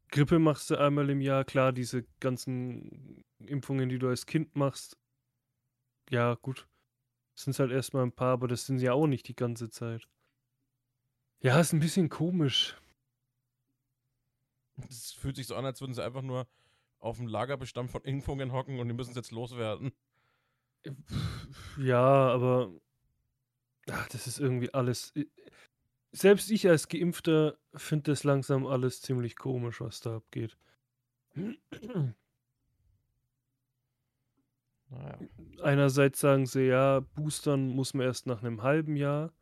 Grippe 0.09 0.37
machst 0.37 0.69
du 0.69 0.75
einmal 0.77 1.09
im 1.09 1.21
Jahr, 1.21 1.43
klar, 1.43 1.71
diese 1.71 2.03
ganzen 2.19 3.23
Impfungen, 3.39 3.89
die 3.89 3.97
du 3.97 4.09
als 4.09 4.25
Kind 4.25 4.55
machst. 4.55 4.97
Ja, 6.09 6.35
gut. 6.35 6.67
Das 7.33 7.45
sind 7.45 7.57
halt 7.57 7.71
erstmal 7.71 8.03
ein 8.03 8.11
paar, 8.11 8.33
aber 8.33 8.47
das 8.47 8.65
sind 8.67 8.79
ja 8.79 8.93
auch 8.93 9.07
nicht 9.07 9.27
die 9.27 9.35
ganze 9.35 9.69
Zeit. 9.69 10.07
Ja, 11.39 11.59
ist 11.59 11.73
ein 11.73 11.79
bisschen 11.79 12.09
komisch. 12.09 12.77
Es 14.89 15.13
fühlt 15.13 15.35
sich 15.35 15.47
so 15.47 15.55
an, 15.55 15.65
als 15.65 15.81
würden 15.81 15.93
sie 15.93 16.03
einfach 16.03 16.21
nur 16.21 16.47
auf 16.99 17.17
dem 17.17 17.27
Lagerbestand 17.27 17.89
von 17.89 18.03
Impfungen 18.03 18.51
hocken 18.51 18.79
und 18.79 18.87
die 18.87 18.93
müssen 18.93 19.11
es 19.11 19.15
jetzt 19.15 19.31
loswerden. 19.31 19.93
Ja, 21.77 22.03
aber 22.03 22.71
ach, 23.89 24.07
das 24.09 24.27
ist 24.27 24.39
irgendwie 24.39 24.73
alles. 24.73 25.13
Selbst 26.11 26.51
ich 26.51 26.67
als 26.69 26.87
Geimpfter 26.87 27.57
finde 27.75 28.11
das 28.11 28.23
langsam 28.23 28.65
alles 28.67 29.01
ziemlich 29.01 29.35
komisch, 29.35 29.81
was 29.81 29.99
da 30.01 30.17
abgeht. 30.17 30.57
Naja. 34.89 35.19
Einerseits 35.61 36.19
sagen 36.19 36.45
sie, 36.45 36.67
ja, 36.67 36.99
boostern 37.15 37.69
muss 37.69 37.93
man 37.93 38.05
erst 38.05 38.27
nach 38.27 38.43
einem 38.43 38.61
halben 38.63 38.95
Jahr. 38.95 39.33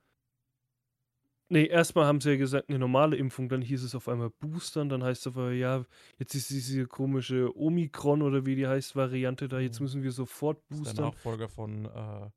Nee, 1.49 1.65
erstmal 1.65 2.05
haben 2.05 2.21
sie 2.21 2.29
ja 2.31 2.37
gesagt, 2.37 2.69
eine 2.69 2.79
normale 2.79 3.17
Impfung, 3.17 3.49
dann 3.49 3.61
hieß 3.61 3.83
es 3.83 3.93
auf 3.93 4.07
einmal 4.07 4.29
boostern, 4.29 4.87
dann 4.87 5.03
heißt 5.03 5.21
es 5.21 5.27
auf 5.27 5.37
einmal, 5.37 5.53
ja, 5.55 5.85
jetzt 6.17 6.33
ist 6.33 6.49
diese 6.49 6.87
komische 6.87 7.53
Omikron 7.57 8.21
oder 8.21 8.45
wie 8.45 8.55
die 8.55 8.67
heißt, 8.67 8.95
Variante 8.95 9.49
da, 9.49 9.59
jetzt 9.59 9.79
Mhm. 9.79 9.83
müssen 9.83 10.01
wir 10.01 10.11
sofort 10.13 10.63
Das 10.69 10.77
ist 10.79 10.85
der 10.87 10.93
boostern. 10.93 10.95
Nachfolger 10.95 11.49
von, 11.49 11.85
äh, 11.85 12.29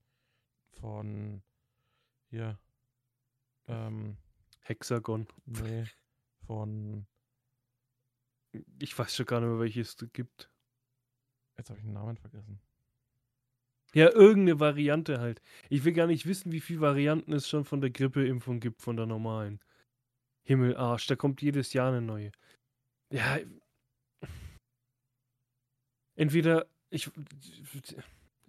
von 0.81 1.43
Hier. 2.35 2.59
Ähm, 3.69 4.17
Hexagon. 4.63 5.29
nee. 5.47 5.85
Von. 6.49 7.07
Ich 8.81 8.99
weiß 8.99 9.15
schon 9.15 9.27
gar 9.27 9.41
nicht 9.41 9.51
mehr, 9.51 9.61
welches 9.61 9.95
es 10.03 10.13
gibt. 10.13 10.51
Jetzt 11.57 11.71
habe 11.71 11.79
ich 11.79 11.85
den 11.85 11.93
Namen 11.93 12.17
vergessen. 12.17 12.61
Ja, 13.93 14.11
irgendeine 14.11 14.59
Variante 14.59 15.21
halt. 15.21 15.41
Ich 15.69 15.85
will 15.85 15.93
gar 15.93 16.09
nicht 16.09 16.27
wissen, 16.27 16.51
wie 16.51 16.61
viele 16.61 16.81
Varianten 16.81 17.33
es 17.33 17.49
schon 17.49 17.65
von 17.65 17.81
der 17.81 17.91
Grippeimpfung 17.91 18.59
gibt, 18.59 18.83
von 18.83 18.97
der 18.97 19.07
normalen. 19.07 19.61
Himmel, 20.43 20.77
Arsch, 20.77 21.07
da 21.07 21.15
kommt 21.15 21.41
jedes 21.41 21.73
Jahr 21.73 21.91
eine 21.93 22.03
neue. 22.03 22.33
Ja. 23.11 23.39
Entweder, 26.17 26.67
ich, 26.91 27.13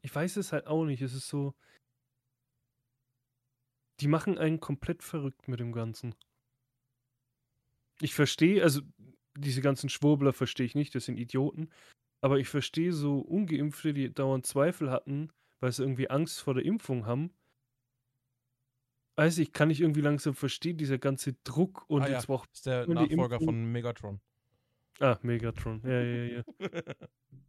ich 0.02 0.16
weiß 0.16 0.38
es 0.38 0.54
halt 0.54 0.66
auch 0.66 0.86
nicht. 0.86 1.04
Es 1.04 1.14
ist 1.14 1.28
so. 1.28 1.54
Die 4.00 4.08
machen 4.08 4.38
einen 4.38 4.60
komplett 4.60 5.04
verrückt 5.04 5.48
mit 5.48 5.60
dem 5.60 5.72
Ganzen. 5.72 6.16
Ich 8.02 8.14
verstehe, 8.14 8.62
also 8.62 8.82
diese 9.38 9.62
ganzen 9.62 9.90
Schwurbler 9.90 10.34
verstehe 10.34 10.66
ich 10.66 10.76
nicht, 10.76 10.96
das 10.96 11.06
sind 11.06 11.18
Idioten. 11.18 11.70
Aber 12.22 12.40
ich 12.40 12.50
verstehe 12.50 12.92
so 12.92 13.20
Ungeimpfte, 13.20 13.94
die 13.94 14.14
dauernd 14.14 14.46
Zweifel 14.46 14.90
hatten, 14.92 15.30
weil 15.60 15.72
sie 15.72 15.84
irgendwie 15.84 16.10
Angst 16.10 16.42
vor 16.42 16.54
der 16.54 16.66
Impfung 16.66 17.06
haben. 17.06 17.32
Weiß 19.18 19.38
ich, 19.38 19.54
kann 19.54 19.70
ich 19.70 19.80
irgendwie 19.80 20.02
langsam 20.02 20.36
verstehen, 20.36 20.78
dieser 20.78 20.98
ganze 20.98 21.34
Druck 21.44 21.90
und 21.90 22.02
ah, 22.02 22.08
ja. 22.08 22.16
jetzt 22.16 22.30
auch. 22.30 22.46
ist 22.52 22.66
der 22.66 22.88
Nachfolger 22.88 23.36
Impfung- 23.36 23.46
von 23.46 23.72
Megatron. 23.72 24.20
Ah, 25.00 25.18
Megatron. 25.22 25.82
Ja, 25.84 26.02
ja, 26.02 26.24
ja. 26.38 26.44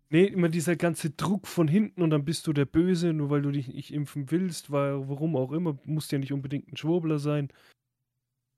Nee, 0.09 0.25
immer 0.25 0.49
dieser 0.49 0.77
ganze 0.77 1.11
Druck 1.11 1.47
von 1.49 1.67
hinten 1.67 2.03
und 2.03 2.11
dann 2.11 2.25
bist 2.25 2.47
du 2.47 2.53
der 2.53 2.65
Böse, 2.65 3.13
nur 3.13 3.31
weil 3.31 3.43
du 3.43 3.51
dich 3.51 3.69
nicht 3.69 3.93
impfen 3.93 4.31
willst, 4.31 4.71
weil 4.71 5.09
warum 5.09 5.35
auch 5.37 5.51
immer, 5.53 5.79
musst 5.85 6.13
ja 6.13 6.19
nicht 6.19 6.33
unbedingt 6.33 6.69
ein 6.73 6.77
Schwurbler 6.77 7.19
sein. 7.19 7.53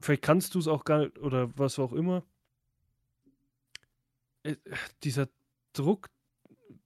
Vielleicht 0.01 0.23
kannst 0.23 0.55
du 0.55 0.59
es 0.59 0.69
auch 0.69 0.85
gar 0.85 1.01
nicht 1.01 1.19
oder 1.19 1.51
was 1.59 1.79
auch 1.79 1.93
immer. 1.93 2.23
Äh, 4.43 4.57
dieser 5.03 5.29
Druck 5.73 6.11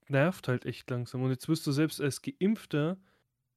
nervt 0.09 0.49
halt 0.49 0.65
echt 0.65 0.89
langsam. 0.91 1.23
Und 1.23 1.31
jetzt 1.31 1.49
wirst 1.49 1.67
du 1.67 1.73
selbst 1.73 2.01
als 2.01 2.23
Geimpfter, 2.23 2.99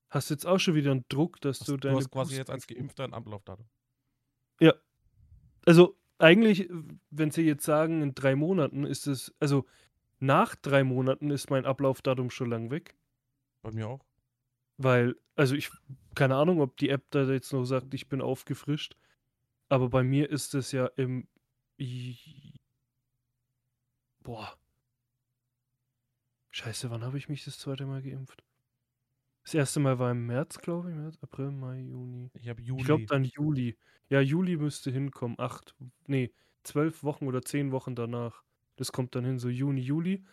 hast 0.09 0.29
jetzt 0.29 0.45
auch 0.45 0.59
schon 0.59 0.75
wieder 0.75 0.91
einen 0.91 1.05
Druck, 1.09 1.39
dass 1.41 1.59
Hast, 1.59 1.67
du 1.67 1.73
du 1.73 1.87
deine. 1.87 1.97
hast 1.97 2.09
quasi 2.09 2.35
jetzt 2.35 2.49
als 2.49 2.67
Geimpfter 2.67 3.03
ein 3.03 3.13
Ablaufdatum. 3.13 3.67
Also 5.67 5.97
eigentlich, 6.17 6.69
wenn 7.09 7.31
sie 7.31 7.43
jetzt 7.43 7.65
sagen, 7.65 8.01
in 8.01 8.15
drei 8.15 8.35
Monaten 8.35 8.85
ist 8.85 9.07
es, 9.07 9.33
also 9.39 9.65
nach 10.19 10.55
drei 10.55 10.83
Monaten 10.83 11.29
ist 11.29 11.49
mein 11.49 11.65
Ablaufdatum 11.65 12.29
schon 12.29 12.49
lang 12.49 12.71
weg. 12.71 12.95
Bei 13.61 13.71
mir 13.71 13.87
auch. 13.87 14.05
Weil, 14.77 15.15
also 15.35 15.55
ich, 15.55 15.69
keine 16.15 16.35
Ahnung, 16.35 16.61
ob 16.61 16.77
die 16.77 16.89
App 16.89 17.05
da 17.11 17.23
jetzt 17.23 17.51
noch 17.51 17.65
sagt, 17.65 17.93
ich 17.93 18.07
bin 18.07 18.21
aufgefrischt. 18.21 18.95
Aber 19.67 19.89
bei 19.89 20.03
mir 20.03 20.29
ist 20.29 20.53
es 20.53 20.71
ja 20.71 20.85
im. 20.95 21.27
Boah. 24.19 24.57
Scheiße, 26.51 26.89
wann 26.89 27.03
habe 27.03 27.17
ich 27.17 27.27
mich 27.27 27.43
das 27.43 27.59
zweite 27.59 27.85
Mal 27.85 28.01
geimpft? 28.01 28.44
Das 29.45 29.53
erste 29.53 29.79
Mal 29.79 29.99
war 29.99 30.09
im 30.11 30.25
März, 30.25 30.57
glaube 30.57 30.89
ich. 30.89 30.95
März, 30.95 31.19
April, 31.21 31.51
Mai, 31.51 31.79
Juni. 31.81 32.31
Ich 32.33 32.49
habe 32.49 32.61
Juli. 32.63 32.81
Ich 32.81 32.85
glaube 32.87 33.05
dann 33.05 33.23
Juli. 33.23 33.77
Ja, 34.09 34.19
Juli 34.19 34.57
müsste 34.57 34.89
hinkommen. 34.89 35.39
Acht, 35.39 35.75
nee, 36.07 36.33
zwölf 36.63 37.03
Wochen 37.03 37.27
oder 37.27 37.43
zehn 37.43 37.71
Wochen 37.71 37.93
danach. 37.93 38.43
Das 38.75 38.91
kommt 38.91 39.13
dann 39.13 39.23
hin, 39.23 39.37
so 39.37 39.47
Juni, 39.47 39.81
Juli. 39.81 40.25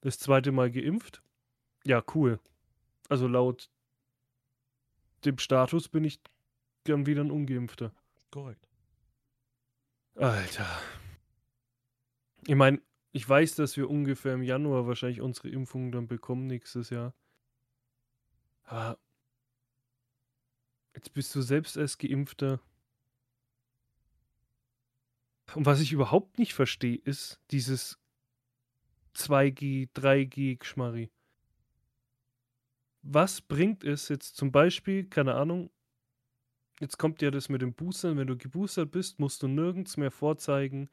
Das 0.00 0.20
zweite 0.20 0.52
Mal 0.52 0.70
geimpft. 0.70 1.24
Ja, 1.84 2.04
cool. 2.14 2.38
Also 3.08 3.26
laut 3.26 3.68
dem 5.24 5.38
Status 5.38 5.88
bin 5.88 6.04
ich 6.04 6.20
dann 6.84 7.04
wieder 7.06 7.24
ein 7.24 7.32
Ungeimpfter. 7.32 7.92
Korrekt. 8.30 8.68
Alter. 10.14 10.68
Ich 12.46 12.54
meine, 12.54 12.80
ich 13.10 13.28
weiß, 13.28 13.56
dass 13.56 13.76
wir 13.76 13.90
ungefähr 13.90 14.34
im 14.34 14.44
Januar 14.44 14.86
wahrscheinlich 14.86 15.20
unsere 15.20 15.48
Impfungen 15.48 15.90
dann 15.90 16.06
bekommen 16.06 16.46
nächstes 16.46 16.90
Jahr. 16.90 17.12
Aber 18.66 18.98
jetzt 20.94 21.12
bist 21.14 21.34
du 21.34 21.40
selbst 21.40 21.78
als 21.78 21.98
Geimpfter. 21.98 22.60
Und 25.54 25.64
was 25.64 25.80
ich 25.80 25.92
überhaupt 25.92 26.38
nicht 26.38 26.54
verstehe, 26.54 26.96
ist 26.96 27.40
dieses 27.50 27.98
2G, 29.14 29.88
3G 29.94 30.58
Geschmarri. 30.58 31.10
Was 33.02 33.40
bringt 33.40 33.84
es 33.84 34.08
jetzt 34.08 34.36
zum 34.36 34.50
Beispiel, 34.50 35.06
keine 35.08 35.34
Ahnung, 35.34 35.70
jetzt 36.80 36.98
kommt 36.98 37.22
ja 37.22 37.30
das 37.30 37.48
mit 37.48 37.62
dem 37.62 37.72
Boostern, 37.72 38.18
wenn 38.18 38.26
du 38.26 38.36
geboostert 38.36 38.90
bist, 38.90 39.20
musst 39.20 39.42
du 39.42 39.48
nirgends 39.48 39.96
mehr 39.96 40.10
vorzeigen. 40.10 40.90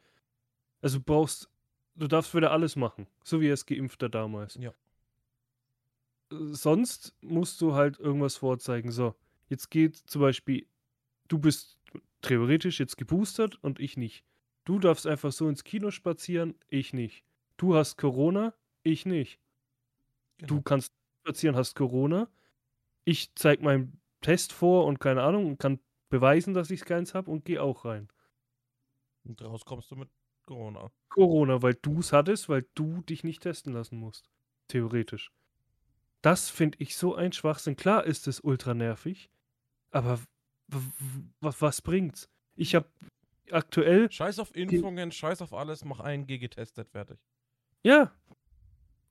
Also 0.82 1.00
brauchst, 1.02 1.50
du 1.96 2.08
darfst 2.08 2.36
wieder 2.36 2.52
alles 2.52 2.76
machen, 2.76 3.08
so 3.24 3.42
wie 3.42 3.50
als 3.50 3.66
Geimpfter 3.66 4.10
damals. 4.10 4.56
Ja. 4.56 4.74
Sonst 6.52 7.16
musst 7.22 7.62
du 7.62 7.74
halt 7.74 8.00
irgendwas 8.00 8.38
vorzeigen. 8.38 8.92
So, 8.92 9.16
jetzt 9.50 9.70
geht 9.70 9.96
zum 9.96 10.22
Beispiel, 10.22 10.68
du 11.28 11.40
bist 11.40 11.80
theoretisch 12.22 12.80
jetzt 12.80 12.98
geboostert 12.98 13.62
und 13.64 13.80
ich 13.80 13.98
nicht. 13.98 14.26
Du 14.66 14.80
darfst 14.80 15.08
einfach 15.08 15.32
so 15.32 15.48
ins 15.50 15.64
Kino 15.64 15.92
spazieren, 15.92 16.56
ich 16.70 16.94
nicht. 16.94 17.26
Du 17.58 17.76
hast 17.76 17.98
Corona, 17.98 18.54
ich 18.84 19.06
nicht. 19.06 19.40
Genau. 20.38 20.56
Du 20.56 20.62
kannst 20.62 20.94
spazieren, 21.22 21.56
hast 21.56 21.76
Corona. 21.76 22.30
Ich 23.06 23.36
zeig 23.36 23.62
meinen 23.62 24.02
Test 24.22 24.54
vor 24.54 24.86
und 24.86 25.00
keine 25.00 25.24
Ahnung 25.24 25.48
und 25.48 25.60
kann 25.60 25.80
beweisen, 26.10 26.54
dass 26.54 26.72
ich 26.72 26.86
keins 26.86 27.14
habe 27.14 27.30
und 27.32 27.46
gehe 27.46 27.62
auch 27.62 27.86
rein. 27.86 28.08
Und 29.26 29.42
raus 29.42 29.66
kommst 29.66 29.92
du 29.92 29.96
mit 29.96 30.10
Corona. 30.46 30.92
Corona, 31.10 31.62
weil 31.62 31.76
du 31.76 32.00
es 32.00 32.14
hattest, 32.14 32.50
weil 32.50 32.66
du 32.76 33.02
dich 33.02 33.24
nicht 33.24 33.44
testen 33.44 33.74
lassen 33.74 33.98
musst. 34.00 34.30
Theoretisch. 34.68 35.32
Das 36.24 36.50
finde 36.50 36.78
ich 36.82 36.96
so 36.96 37.14
ein 37.16 37.32
Schwachsinn. 37.34 37.76
Klar 37.76 38.06
ist 38.06 38.28
es 38.28 38.40
ultra 38.40 38.74
nervig, 38.74 39.30
aber 39.92 40.20
was 41.42 41.82
bringt's? 41.82 42.30
Ich 42.56 42.74
habe 42.76 42.88
aktuell, 43.52 44.12
Scheiß 44.12 44.40
auf 44.40 44.56
Impfungen, 44.56 45.12
scheiß 45.12 45.42
auf 45.42 45.54
alles, 45.54 45.84
mach 45.86 46.00
einen 46.00 46.26
G 46.26 46.38
getestet, 46.40 46.90
fertig. 46.90 47.20
ja, 47.84 48.12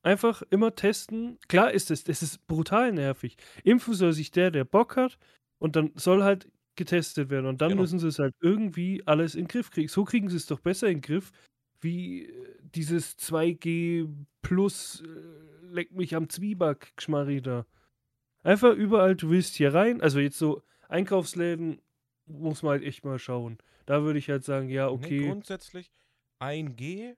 einfach 0.01 0.41
immer 0.49 0.75
testen. 0.75 1.37
Klar 1.47 1.71
ist 1.71 1.91
es, 1.91 2.03
es 2.07 2.21
ist 2.21 2.45
brutal 2.47 2.91
nervig. 2.91 3.37
Impfen 3.63 3.93
soll 3.93 4.11
sich 4.13 4.31
der, 4.31 4.51
der 4.51 4.65
Bock 4.65 4.97
hat 4.97 5.17
und 5.59 5.75
dann 5.75 5.91
soll 5.95 6.23
halt 6.23 6.51
getestet 6.75 7.29
werden 7.29 7.45
und 7.45 7.61
dann 7.61 7.69
Genau. 7.69 7.81
müssen 7.83 7.99
sie 7.99 8.07
es 8.07 8.19
halt 8.19 8.33
irgendwie 8.41 9.03
alles 9.05 9.35
in 9.35 9.43
den 9.43 9.47
Griff 9.47 9.69
kriegen. 9.69 9.87
So 9.87 10.03
kriegen 10.03 10.27
sie 10.29 10.37
es 10.37 10.47
doch 10.47 10.59
besser 10.59 10.87
in 10.87 10.95
den 10.97 11.01
Griff, 11.01 11.31
wie 11.83 12.25
äh, 12.25 12.57
dieses 12.61 13.17
2G 13.17 14.07
plus 14.41 15.01
äh, 15.01 15.65
leck 15.65 15.91
mich 15.91 16.15
am 16.15 16.29
Zwieback 16.29 16.93
Geschmarri 16.95 17.41
da. 17.41 17.65
Einfach 18.43 18.73
überall, 18.73 19.15
du 19.15 19.29
willst 19.29 19.55
hier 19.55 19.73
rein, 19.73 20.01
also 20.01 20.19
jetzt 20.19 20.37
so 20.37 20.63
Einkaufsläden 20.89 21.81
muss 22.25 22.61
man 22.63 22.71
halt 22.71 22.83
echt 22.83 23.05
mal 23.05 23.19
schauen. 23.19 23.57
Da 23.85 24.03
würde 24.03 24.19
ich 24.19 24.29
halt 24.29 24.43
sagen, 24.43 24.69
ja, 24.69 24.87
Nee, 24.87 24.93
okay. 24.93 25.27
grundsätzlich 25.27 25.91
ein 26.39 26.75
G 26.75 27.15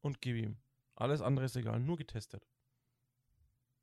und 0.00 0.20
gib 0.20 0.36
ihm. 0.36 0.56
Alles 0.94 1.20
andere 1.20 1.46
ist 1.46 1.56
egal, 1.56 1.80
nur 1.80 1.96
getestet. 1.96 2.46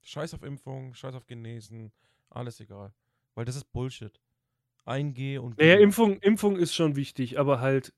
Scheiß 0.01 0.33
auf 0.33 0.43
Impfung, 0.43 0.93
scheiß 0.93 1.15
auf 1.15 1.25
Genesen, 1.27 1.91
alles 2.29 2.59
egal. 2.59 2.93
Weil 3.35 3.45
das 3.45 3.55
ist 3.55 3.71
Bullshit. 3.71 4.19
Ein 4.85 5.13
G 5.13 5.37
und 5.37 5.57
Naja. 5.57 5.77
Impfung, 5.79 6.17
Impfung 6.19 6.57
ist 6.57 6.73
schon 6.73 6.95
wichtig, 6.95 7.39
aber 7.39 7.61
halt. 7.61 7.93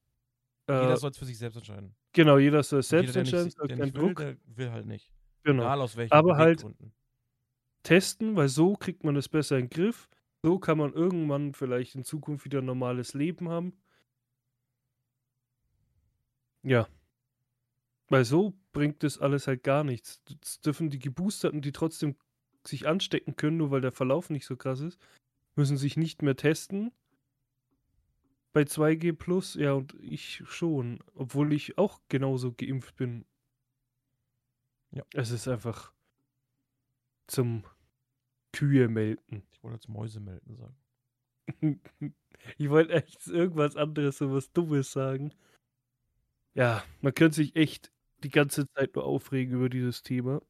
Äh, 0.68 0.74
Jeder 0.82 0.98
soll 0.98 1.12
es 1.12 1.18
für 1.18 1.26
sich 1.26 1.38
selbst 1.38 1.58
entscheiden. 1.58 1.96
genau, 2.14 2.38
jeder 2.38 2.64
soll 2.64 2.80
es 2.80 2.90
Jeder, 2.92 3.04
selbst 3.12 3.16
der 3.16 3.24
nicht, 3.24 3.34
entscheiden, 3.34 3.52
soll 3.52 3.68
der 3.68 3.78
nicht 3.86 3.96
will, 3.96 4.02
Druck. 4.02 4.18
der 4.18 4.38
will 4.46 4.72
halt 4.72 4.86
nicht. 4.88 5.12
Genau. 5.44 5.64
Egal 5.64 5.82
aus 5.82 5.96
welchen 5.96 6.12
Aber 6.14 6.38
halt- 6.38 6.60
Beweggründen. 6.62 6.94
Testen, 7.84 8.36
weil 8.36 8.50
so 8.50 8.74
kriegt 8.76 9.04
man 9.04 9.16
es 9.16 9.30
besser 9.30 9.58
in 9.60 9.66
den 9.66 9.70
Griff. 9.70 10.10
So 10.42 10.58
kann 10.58 10.78
man 10.80 10.92
irgendwann 10.94 11.54
vielleicht 11.54 11.94
in 11.96 12.04
Zukunft 12.04 12.46
wieder 12.46 12.60
ein 12.60 12.66
normales 12.66 13.14
Leben 13.14 13.48
haben. 13.50 13.74
Ja. 16.64 16.88
Weil 18.10 18.26
so 18.26 18.54
bringt 18.72 19.04
das 19.04 19.20
alles 19.20 19.48
halt 19.48 19.64
gar 19.64 19.84
nichts. 19.84 20.22
Jetzt 20.30 20.66
dürfen 20.66 20.90
die 20.90 21.00
Geboosterten, 21.00 21.62
die 21.62 21.72
trotzdem 21.72 22.16
sich 22.66 22.88
anstecken 22.88 23.36
können, 23.36 23.58
nur 23.58 23.72
weil 23.72 23.82
der 23.82 23.92
Verlauf 23.92 24.30
nicht 24.32 24.46
so 24.46 24.56
krass 24.58 24.80
ist, 24.80 25.00
müssen 25.56 25.78
sich 25.78 25.98
nicht 25.98 26.22
mehr 26.24 26.36
testen. 26.36 26.92
Bei 28.56 28.64
2G 28.64 29.12
Plus, 29.12 29.56
ja, 29.56 29.74
und 29.74 29.96
ich 30.02 30.42
schon. 30.46 31.00
Obwohl 31.14 31.52
ich 31.52 31.78
auch 31.78 32.00
genauso 32.08 32.54
geimpft 32.54 32.96
bin. 32.96 33.26
Ja. 34.92 35.04
Es 35.14 35.32
ist 35.32 35.48
einfach 35.48 35.92
zum 37.28 37.64
Kühe 38.54 38.88
melken. 38.90 39.44
Ich 39.54 39.64
wollte 39.64 39.76
jetzt 39.78 39.90
Mäuse 39.90 40.20
melden 40.20 40.56
sagen. 40.58 40.78
Ich 42.58 42.70
wollte 42.70 42.94
echt 42.94 43.28
irgendwas 43.28 43.76
anderes, 43.76 44.20
so 44.20 44.32
was 44.34 44.52
Dummes 44.54 44.92
sagen. 44.92 45.34
Ja, 46.56 46.84
man 47.02 47.14
könnte 47.14 47.36
sich 47.36 47.56
echt 47.58 47.92
die 48.24 48.30
ganze 48.30 48.66
Zeit 48.70 48.96
nur 48.96 49.04
aufregen 49.06 49.54
über 49.56 49.68
dieses 49.70 50.04
Thema. 50.04 50.42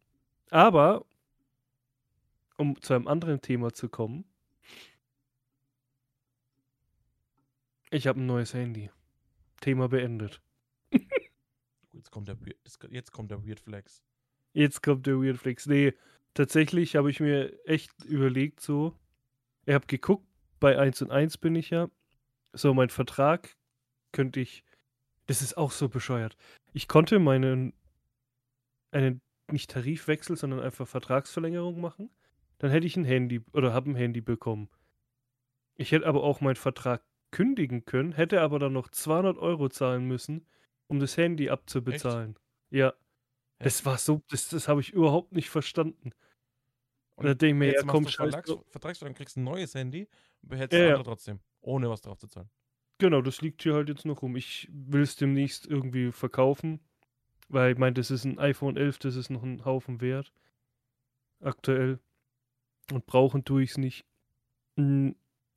Aber, 0.51 1.05
um 2.57 2.81
zu 2.81 2.93
einem 2.93 3.07
anderen 3.07 3.41
Thema 3.41 3.73
zu 3.73 3.89
kommen, 3.89 4.25
Ich 7.95 8.07
habe 8.07 8.19
ein 8.19 8.25
neues 8.25 8.53
Handy. 8.53 8.91
Thema 9.61 9.87
beendet. 9.87 10.41
Jetzt 11.93 12.11
kommt 12.11 12.27
der, 12.27 12.37
Weird- 12.41 12.57
jetzt 12.89 13.13
kommt 13.13 13.31
der 13.31 13.47
Weird 13.47 13.61
Flex. 13.61 14.03
Jetzt 14.51 14.83
kommt 14.83 15.07
der 15.07 15.15
Weird 15.21 15.37
Flex. 15.37 15.65
Nee, 15.65 15.93
tatsächlich 16.33 16.97
habe 16.97 17.09
ich 17.09 17.21
mir 17.21 17.57
echt 17.65 18.03
überlegt, 18.03 18.59
so. 18.59 18.99
Ich 19.65 19.73
habe 19.73 19.87
geguckt, 19.87 20.27
bei 20.59 20.77
1 20.77 21.03
und 21.03 21.11
1 21.11 21.37
bin 21.37 21.55
ich 21.55 21.69
ja. 21.69 21.89
So, 22.51 22.73
mein 22.73 22.89
Vertrag 22.89 23.55
könnte 24.11 24.41
ich. 24.41 24.65
Das 25.27 25.41
ist 25.41 25.55
auch 25.55 25.71
so 25.71 25.87
bescheuert. 25.87 26.35
Ich 26.73 26.89
konnte 26.89 27.17
meinen. 27.19 27.71
einen 28.91 29.21
nicht 29.49 29.71
Tarifwechsel, 29.71 30.35
sondern 30.35 30.59
einfach 30.59 30.85
Vertragsverlängerung 30.85 31.79
machen. 31.79 32.09
Dann 32.57 32.71
hätte 32.71 32.87
ich 32.87 32.97
ein 32.97 33.05
Handy 33.05 33.41
oder 33.53 33.71
habe 33.73 33.89
ein 33.91 33.95
Handy 33.95 34.19
bekommen. 34.19 34.67
Ich 35.75 35.93
hätte 35.93 36.07
aber 36.07 36.23
auch 36.23 36.41
meinen 36.41 36.57
Vertrag 36.57 37.01
kündigen 37.35 37.83
können, 37.83 38.13
hätte 38.13 38.41
aber 38.41 38.59
dann 38.59 38.71
noch 38.71 38.87
200 38.87 39.37
Euro 39.37 39.67
zahlen 39.67 40.05
müssen, 40.07 40.47
um 40.87 41.01
das 41.01 41.17
Handy 41.17 41.49
abzubezahlen. 41.49 42.39
Ja. 42.69 42.93
Das 43.59 43.85
war 43.85 43.97
so, 43.97 44.21
das, 44.29 44.47
das 44.47 44.69
habe 44.69 44.79
ich 44.79 44.93
überhaupt 44.93 45.33
nicht 45.33 45.49
verstanden. 45.49 46.11
Und 47.15 47.25
da 47.25 47.33
denke 47.33 47.47
ich 47.47 47.59
mir, 47.59 47.65
jetzt 47.67 47.81
ja, 47.83 47.87
komm, 47.87 48.05
Vertrags 48.05 48.49
drauf. 48.49 48.65
Vertragsverlängerung, 48.69 49.17
kriegst 49.17 49.35
ein 49.35 49.43
neues 49.43 49.75
Handy 49.75 50.07
und 50.43 50.49
behältst 50.49 50.77
Ja, 50.77 50.79
das 50.79 50.89
andere 50.91 51.03
trotzdem, 51.03 51.39
ohne 51.59 51.89
was 51.89 52.01
drauf 52.01 52.17
zu 52.17 52.27
zahlen. 52.27 52.49
Genau, 52.99 53.21
das 53.21 53.41
liegt 53.41 53.63
hier 53.63 53.73
halt 53.73 53.89
jetzt 53.89 54.05
noch 54.05 54.21
rum. 54.21 54.37
Ich 54.37 54.69
will 54.71 55.01
es 55.01 55.17
demnächst 55.17 55.67
irgendwie 55.67 56.13
verkaufen, 56.13 56.79
weil 57.49 57.73
ich 57.73 57.77
meine, 57.77 57.95
das 57.95 58.11
ist 58.11 58.23
ein 58.23 58.39
iPhone 58.39 58.77
11, 58.77 58.99
das 58.99 59.17
ist 59.17 59.29
noch 59.29 59.43
ein 59.43 59.65
Haufen 59.65 59.99
wert. 59.99 60.31
Aktuell. 61.41 61.99
Und 62.93 63.05
brauchen 63.05 63.43
tue 63.43 63.63
ich 63.63 63.71
es 63.71 63.77
nicht. 63.77 64.05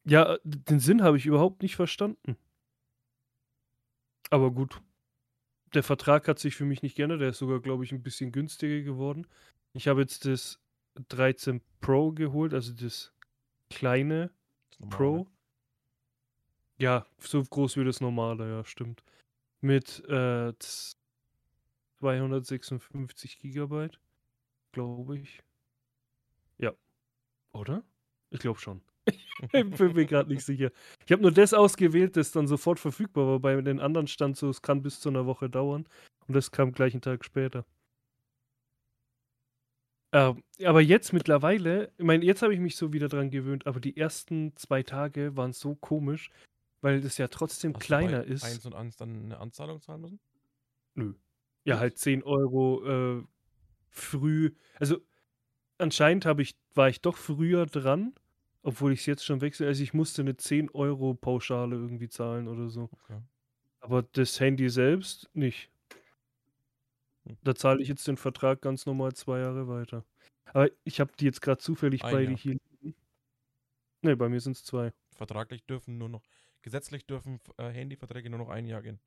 Ja, 0.08 0.38
den 0.44 0.80
Sinn 0.80 1.02
habe 1.02 1.16
ich 1.18 1.26
überhaupt 1.26 1.62
nicht 1.62 1.76
verstanden. 1.76 2.36
Aber 4.30 4.50
gut. 4.50 4.80
Der 5.74 5.82
Vertrag 5.82 6.28
hat 6.28 6.38
sich 6.38 6.56
für 6.56 6.64
mich 6.64 6.82
nicht 6.82 6.96
geändert. 6.96 7.20
Der 7.20 7.30
ist 7.30 7.38
sogar, 7.38 7.60
glaube 7.60 7.84
ich, 7.84 7.92
ein 7.92 8.02
bisschen 8.02 8.32
günstiger 8.32 8.82
geworden. 8.82 9.26
Ich 9.74 9.86
habe 9.86 10.00
jetzt 10.00 10.24
das 10.24 10.58
13 11.08 11.60
Pro 11.80 12.12
geholt, 12.12 12.54
also 12.54 12.72
das 12.72 13.12
kleine 13.70 14.30
Das. 14.78 14.88
Pro. 14.88 15.26
Ja, 16.78 17.06
so 17.18 17.42
groß 17.42 17.76
wie 17.76 17.84
das 17.84 18.00
normale, 18.00 18.48
ja, 18.48 18.64
stimmt. 18.64 19.02
Mit 19.60 20.02
äh, 20.08 20.52
z- 20.58 20.96
256 21.98 23.40
Gigabyte, 23.40 23.98
glaube 24.72 25.18
ich. 25.18 25.42
Ja. 26.58 26.72
Oder? 27.52 27.82
Ich 28.30 28.38
glaube 28.40 28.60
schon. 28.60 28.80
ich 29.52 29.70
bin 29.70 29.92
mir 29.92 30.06
gerade 30.06 30.30
nicht 30.30 30.44
sicher. 30.44 30.70
Ich 31.06 31.12
habe 31.12 31.22
nur 31.22 31.32
das 31.32 31.54
ausgewählt, 31.54 32.16
das 32.16 32.32
dann 32.32 32.46
sofort 32.46 32.78
verfügbar 32.78 33.26
war. 33.26 33.40
Bei 33.40 33.60
den 33.60 33.80
anderen 33.80 34.06
stand 34.06 34.36
so, 34.36 34.48
es 34.48 34.62
kann 34.62 34.82
bis 34.82 35.00
zu 35.00 35.08
einer 35.08 35.26
Woche 35.26 35.48
dauern. 35.48 35.88
Und 36.26 36.34
das 36.34 36.50
kam 36.50 36.72
gleich 36.72 36.94
einen 36.94 37.02
Tag 37.02 37.24
später. 37.24 37.64
Ähm, 40.12 40.42
aber 40.64 40.80
jetzt 40.80 41.12
mittlerweile, 41.12 41.92
ich 41.98 42.04
meine, 42.04 42.24
jetzt 42.24 42.42
habe 42.42 42.54
ich 42.54 42.60
mich 42.60 42.76
so 42.76 42.92
wieder 42.92 43.08
dran 43.08 43.30
gewöhnt, 43.30 43.66
aber 43.66 43.78
die 43.78 43.96
ersten 43.96 44.56
zwei 44.56 44.82
Tage 44.82 45.36
waren 45.36 45.52
so 45.52 45.74
komisch, 45.74 46.30
weil 46.80 47.00
das 47.00 47.18
ja 47.18 47.28
trotzdem 47.28 47.74
Hast 47.74 47.82
kleiner 47.82 48.24
ist. 48.24 48.44
1 48.44 48.64
und 48.66 48.74
1 48.74 48.96
dann 48.96 49.24
eine 49.24 49.38
Anzahlung 49.38 49.82
zahlen 49.82 50.00
müssen? 50.00 50.20
Nö. 50.94 51.14
Ja, 51.64 51.78
halt 51.78 51.98
10 51.98 52.22
Euro 52.22 53.18
äh, 53.18 53.24
früh. 53.90 54.54
Also 54.76 54.98
anscheinend 55.76 56.24
habe 56.24 56.40
ich, 56.40 56.56
war 56.74 56.88
ich 56.88 57.02
doch 57.02 57.16
früher 57.16 57.66
dran, 57.66 58.14
obwohl 58.62 58.92
ich 58.92 59.00
es 59.00 59.06
jetzt 59.06 59.24
schon 59.24 59.40
wechsle. 59.40 59.66
Also 59.66 59.82
ich 59.82 59.94
musste 59.94 60.22
eine 60.22 60.36
10 60.36 60.70
Euro 60.70 61.14
Pauschale 61.14 61.76
irgendwie 61.76 62.08
zahlen 62.08 62.48
oder 62.48 62.68
so. 62.68 62.88
Okay. 62.92 63.20
Aber 63.80 64.02
das 64.02 64.38
Handy 64.40 64.68
selbst 64.68 65.30
nicht. 65.34 65.70
Hm. 67.24 67.36
Da 67.42 67.54
zahle 67.54 67.82
ich 67.82 67.88
jetzt 67.88 68.06
den 68.06 68.16
Vertrag 68.16 68.60
ganz 68.60 68.86
normal 68.86 69.12
zwei 69.14 69.40
Jahre 69.40 69.68
weiter. 69.68 70.04
Aber 70.46 70.68
ich 70.84 71.00
habe 71.00 71.12
die 71.18 71.26
jetzt 71.26 71.42
gerade 71.42 71.58
zufällig 71.58 72.02
Ein 72.04 72.12
beide 72.12 72.30
Jahr. 72.30 72.38
hier 72.38 72.56
liegen. 72.80 72.94
Ne, 74.02 74.16
bei 74.16 74.28
mir 74.28 74.40
sind 74.40 74.56
es 74.56 74.64
zwei. 74.64 74.92
Vertraglich 75.16 75.64
dürfen 75.64 75.98
nur 75.98 76.08
noch, 76.08 76.22
gesetzlich 76.62 77.06
dürfen 77.06 77.40
äh, 77.56 77.68
Handyverträge 77.68 78.30
nur 78.30 78.38
noch 78.38 78.48
ein 78.48 78.66
Jahr 78.66 78.82
gehen. 78.82 79.00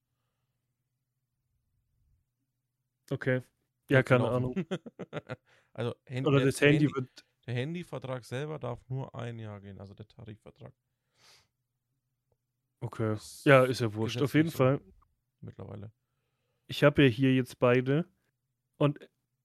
Okay. 3.09 3.41
Ja, 3.89 4.03
keine. 4.03 4.29
Ahnung. 4.29 4.55
also 5.73 5.95
Hand, 6.09 6.27
Oder 6.27 6.37
der, 6.37 6.45
das 6.47 6.61
Handy 6.61 6.79
Handy, 6.79 6.95
wird. 6.95 7.25
Der 7.45 7.54
Handyvertrag 7.56 8.23
selber 8.25 8.60
darf 8.60 8.88
nur 8.89 9.13
ein 9.15 9.39
Jahr 9.39 9.60
gehen, 9.62 9.80
also 9.80 9.93
der 9.93 10.08
Tarifvertrag. 10.08 10.73
Okay. 12.80 13.10
Das 13.13 13.43
Ja, 13.45 13.63
ist 13.63 13.82
ja 13.82 13.93
wurscht. 13.93 14.21
Auf 14.21 14.34
jeden 14.34 14.49
so 14.49 14.58
Fall. 14.58 14.82
Mittlerweile. 15.41 15.91
Ich 16.67 16.84
habe 16.84 17.04
ja 17.04 17.10
hier 17.10 17.34
jetzt 17.34 17.60
beide. 17.60 18.06
Und 18.77 18.99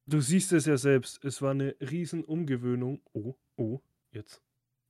du 0.06 0.20
siehst 0.20 0.52
es 0.52 0.66
ja 0.66 0.76
selbst. 0.76 1.24
Es 1.24 1.42
war 1.42 1.50
eine 1.50 1.76
riesen 1.80 2.24
Umgewöhnung. 2.24 3.02
Oh, 3.12 3.34
oh, 3.56 3.80
jetzt. 4.10 4.42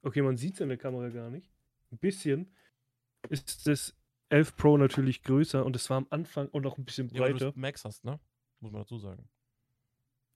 Okay, 0.02 0.22
man 0.22 0.36
sieht 0.36 0.54
es 0.54 0.60
in 0.60 0.68
der 0.68 0.78
Kamera 0.78 1.08
gar 1.08 1.30
nicht. 1.30 1.50
Ein 1.90 1.98
bisschen 1.98 2.54
ist 3.28 3.66
das 3.66 3.96
11 4.28 4.56
Pro 4.56 4.76
natürlich 4.76 5.22
größer 5.22 5.64
und 5.64 5.74
es 5.74 5.88
war 5.90 5.96
am 5.96 6.06
Anfang 6.10 6.48
auch 6.52 6.60
noch 6.60 6.78
ein 6.78 6.84
bisschen 6.84 7.08
Ja, 7.08 7.20
weil 7.20 7.32
breiter. 7.32 7.52
du 7.52 7.58
Max 7.58 7.84
hast, 7.84 8.04
ne? 8.04 8.20
Muss 8.60 8.72
man 8.72 8.82
dazu 8.82 8.98
sagen. 8.98 9.28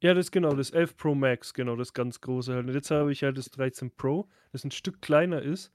Ja, 0.03 0.15
das 0.15 0.27
ist 0.27 0.33
genau, 0.33 0.55
das 0.55 0.71
11 0.71 0.97
Pro 0.97 1.15
Max, 1.15 1.53
genau, 1.53 1.77
das 1.77 1.93
ganz 1.93 2.21
große 2.21 2.55
halt. 2.55 2.67
Und 2.67 2.75
jetzt 2.75 2.91
habe 2.91 3.13
ich 3.13 3.23
halt 3.23 3.37
das 3.37 3.51
13 3.51 3.91
Pro, 3.91 4.29
das 4.53 4.65
ein 4.65 4.71
Stück 4.71 5.03
kleiner 5.03 5.43
ist. 5.43 5.73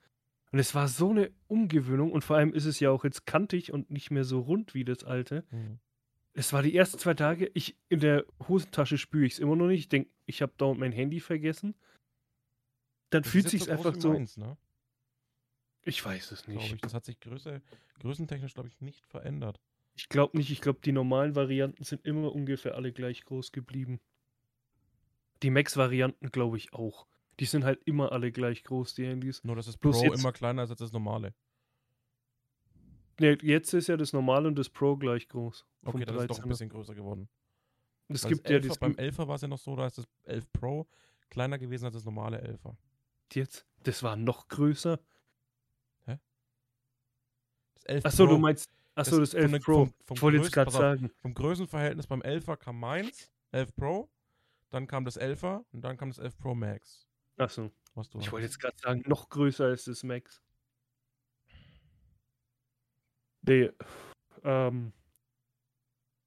Und 0.52 0.60
es 0.60 0.74
war 0.74 0.88
so 0.88 1.10
eine 1.10 1.32
Umgewöhnung 1.48 2.12
und 2.12 2.24
vor 2.24 2.38
allem 2.38 2.54
ist 2.54 2.66
es 2.66 2.80
ja 2.80 2.90
auch 2.90 3.04
jetzt 3.04 3.26
kantig 3.26 3.74
und 3.74 3.92
nicht 3.92 4.10
mehr 4.10 4.24
so 4.24 4.40
rund 4.40 4.74
wie 4.74 4.86
das 4.86 5.04
alte. 5.04 5.44
Mhm. 5.52 5.80
Es 6.34 6.54
war 6.54 6.64
die 6.64 6.76
ersten 6.76 6.98
zwei 6.98 7.14
Tage, 7.14 7.50
ich 7.54 7.78
in 7.88 8.00
der 8.00 8.26
Hosentasche 8.48 8.98
spüre 8.98 9.26
ich 9.26 9.34
es 9.34 9.40
immer 9.40 9.56
noch 9.56 9.68
nicht. 9.68 9.80
Ich 9.80 9.90
denke, 9.90 10.10
ich 10.26 10.42
habe 10.42 10.54
dauernd 10.58 10.80
mein 10.80 10.92
Handy 10.92 11.20
vergessen. 11.20 11.76
Dann 13.10 13.24
Das 13.24 13.32
fühlt 13.32 13.50
sich 13.50 13.62
jetzt 13.62 13.70
einfach 13.70 13.96
so. 13.98 14.12
meins, 14.14 14.38
ne? 14.38 14.58
Ich 15.84 16.04
weiß 16.04 16.32
es 16.32 16.48
nicht. 16.48 16.74
ich. 16.74 16.82
Das 16.82 16.94
hat 16.94 17.06
sich 17.06 17.20
Größe, 17.20 17.62
größentechnisch, 18.00 18.54
glaube 18.54 18.70
ich, 18.70 18.82
nicht 18.82 19.06
verändert. 19.06 19.62
Ich 19.94 20.10
glaube 20.10 20.38
nicht. 20.38 20.52
Ich 20.52 20.62
glaube, 20.62 20.80
die 20.84 20.92
normalen 20.92 21.36
Varianten 21.36 21.84
sind 21.84 22.06
immer 22.06 22.34
ungefähr 22.34 22.76
alle 22.76 22.92
gleich 22.92 23.24
groß 23.24 23.52
geblieben. 23.52 24.00
Die 25.46 25.52
Max-Varianten 25.52 26.32
glaube 26.32 26.58
ich 26.58 26.74
auch. 26.74 27.06
Die 27.40 27.46
sind 27.46 27.66
halt 27.66 27.80
immer 27.84 28.12
alle 28.12 28.32
gleich 28.32 28.64
groß, 28.64 28.96
die 28.96 29.06
Handys. 29.06 29.44
Nur, 29.44 29.56
dass 29.56 29.68
das 29.68 29.78
Bloß 29.78 29.98
Pro 30.00 30.04
jetzt- 30.06 30.20
immer 30.20 30.32
kleiner 30.32 30.64
ist 30.64 30.72
als 30.72 30.80
das 30.80 30.92
normale. 30.92 31.36
Ne, 33.20 33.38
jetzt 33.44 33.72
ist 33.76 33.86
ja 33.88 33.96
das 33.96 34.12
normale 34.12 34.48
und 34.48 34.56
das 34.56 34.70
Pro 34.70 34.98
gleich 34.98 35.28
groß. 35.28 35.68
vom 35.84 35.94
Okay, 35.96 36.06
dann 36.06 36.16
ist 36.18 36.30
doch 36.32 36.38
ein 36.40 36.46
13er. 36.46 36.48
bisschen 36.48 36.70
größer 36.70 36.96
geworden. 36.96 37.30
Es 38.08 38.24
Weil 38.24 38.32
gibt 38.34 38.46
das 38.46 38.52
ja 38.54 38.58
11er, 38.58 38.68
das 38.70 38.78
beim 38.80 38.92
11er 38.96 39.28
war 39.28 39.36
es 39.36 39.42
ja 39.44 39.48
noch 39.48 39.60
so, 39.60 39.76
da 39.76 39.86
ist 39.86 40.00
das 40.00 40.08
11 40.24 40.52
Pro 40.52 40.88
kleiner 41.30 41.60
gewesen 41.60 41.86
als 41.86 41.94
das 41.94 42.06
normale 42.06 42.42
11er. 42.42 42.76
jetzt. 43.34 43.68
Das 43.84 44.02
war 44.02 44.16
noch 44.16 44.48
größer. 44.48 45.00
Das 46.06 47.84
11 47.86 48.06
Achso, 48.06 48.26
Pro, 48.26 48.34
du 48.34 48.40
meinst. 48.40 48.70
Achso, 48.96 49.20
das 49.20 49.32
von 49.32 49.40
11 49.42 49.52
der- 49.52 49.60
Pro. 49.60 49.74
vom- 49.86 49.94
vom 50.06 50.16
ich 50.18 50.22
wollte 50.24 50.38
jetzt 50.38 50.48
Größ- 50.48 50.54
gerade 50.54 50.72
pass 50.72 51.04
auf. 51.04 51.12
Vom 51.22 51.34
Größenverhältnis 51.36 52.08
beim 52.08 52.22
11er 52.24 52.58
kam 52.58 52.80
meins, 52.80 53.30
11 53.52 53.76
Pro, 53.76 54.10
dann 54.76 54.88
kam 54.88 55.06
das 55.06 55.20
11er 55.20 55.64
und 55.72 55.82
dann 55.82 55.96
kam 55.98 56.10
das 56.10 56.20
11 56.20 56.38
Pro 56.38 56.54
Max. 56.54 57.08
Achso. 57.38 57.72
Was 57.94 58.10
du 58.10 58.20
Ich 58.20 58.32
wollte 58.32 58.46
jetzt 58.46 58.60
gerade 58.60 58.78
sagen, 58.78 59.04
noch 59.08 59.30
größer 59.30 59.66
als 59.66 59.86
das 59.86 60.04
Max. 60.04 60.44
Nee, 63.42 63.72
ähm, 64.44 64.92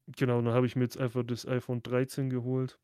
genau, 0.06 0.40
dann 0.40 0.54
habe 0.54 0.66
ich 0.66 0.76
mir 0.76 0.84
jetzt 0.84 0.96
einfach 0.96 1.24
das 1.24 1.46
iPhone 1.46 1.82
13 1.82 2.30
geholt. 2.30 2.78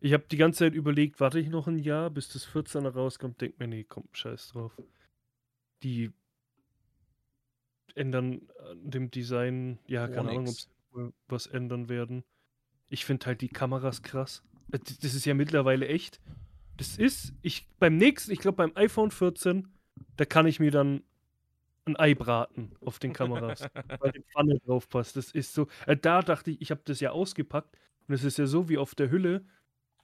Ich 0.00 0.12
habe 0.12 0.26
die 0.30 0.36
ganze 0.36 0.60
Zeit 0.60 0.74
überlegt, 0.74 1.18
warte 1.18 1.40
ich 1.40 1.48
noch 1.48 1.66
ein 1.66 1.78
Jahr, 1.78 2.10
bis 2.10 2.28
das 2.28 2.46
14er 2.46 2.90
rauskommt. 2.90 3.40
Denk 3.40 3.58
mir, 3.58 3.66
nee, 3.66 3.84
komm, 3.84 4.08
scheiß 4.12 4.48
drauf. 4.48 4.80
Die 5.82 6.12
ändern 7.94 8.48
an 8.58 8.90
dem 8.90 9.10
Design, 9.10 9.78
ja, 9.86 10.06
Oh, 10.06 10.12
keine 10.12 10.30
Ahnung, 10.30 10.48
ob 10.48 10.54
sie 10.54 10.68
wohl 10.92 11.12
was 11.26 11.46
ändern 11.46 11.88
werden. 11.88 12.24
Ich 12.92 13.04
finde 13.04 13.26
halt 13.26 13.40
die 13.40 13.48
Kameras 13.48 14.02
krass. 14.02 14.42
Äh, 14.72 14.78
Das 14.78 15.14
ist 15.14 15.24
ja 15.24 15.34
mittlerweile 15.34 15.88
echt. 15.88 16.20
Das 16.76 16.98
ist, 16.98 17.32
ich 17.42 17.66
beim 17.78 17.96
nächsten, 17.96 18.32
ich 18.32 18.38
glaube 18.38 18.56
beim 18.56 18.72
iPhone 18.76 19.10
14, 19.10 19.68
da 20.16 20.24
kann 20.24 20.46
ich 20.46 20.58
mir 20.60 20.70
dann 20.70 21.02
ein 21.84 21.96
Ei 21.98 22.14
braten 22.14 22.72
auf 22.80 22.98
den 22.98 23.12
Kameras, 23.12 23.60
weil 24.00 24.12
die 24.12 24.22
Pfanne 24.32 24.58
drauf 24.60 24.88
passt. 24.88 25.16
Das 25.16 25.30
ist 25.32 25.52
so, 25.54 25.68
äh, 25.86 25.96
da 25.96 26.22
dachte 26.22 26.50
ich, 26.50 26.60
ich 26.60 26.70
habe 26.70 26.82
das 26.84 27.00
ja 27.00 27.10
ausgepackt 27.10 27.76
und 28.08 28.14
es 28.14 28.24
ist 28.24 28.38
ja 28.38 28.46
so 28.46 28.68
wie 28.68 28.78
auf 28.78 28.94
der 28.94 29.10
Hülle, 29.10 29.44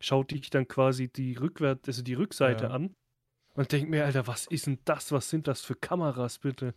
schaute 0.01 0.35
ich 0.35 0.51
dann 0.51 0.67
quasi 0.69 1.09
die 1.09 1.35
Rückwärts, 1.35 1.89
also 1.89 2.03
die 2.03 2.15
Rückseite 2.15 2.65
Ja. 2.65 2.71
an 2.71 2.95
und 3.55 3.71
denke 3.73 3.91
mir, 3.91 4.05
Alter, 4.05 4.27
was 4.27 4.47
ist 4.47 4.67
denn 4.67 4.79
das? 4.85 5.11
Was 5.13 5.31
sind 5.31 5.47
das 5.49 5.63
für 5.63 5.75
Kameras, 5.75 6.39
bitte? 6.39 6.75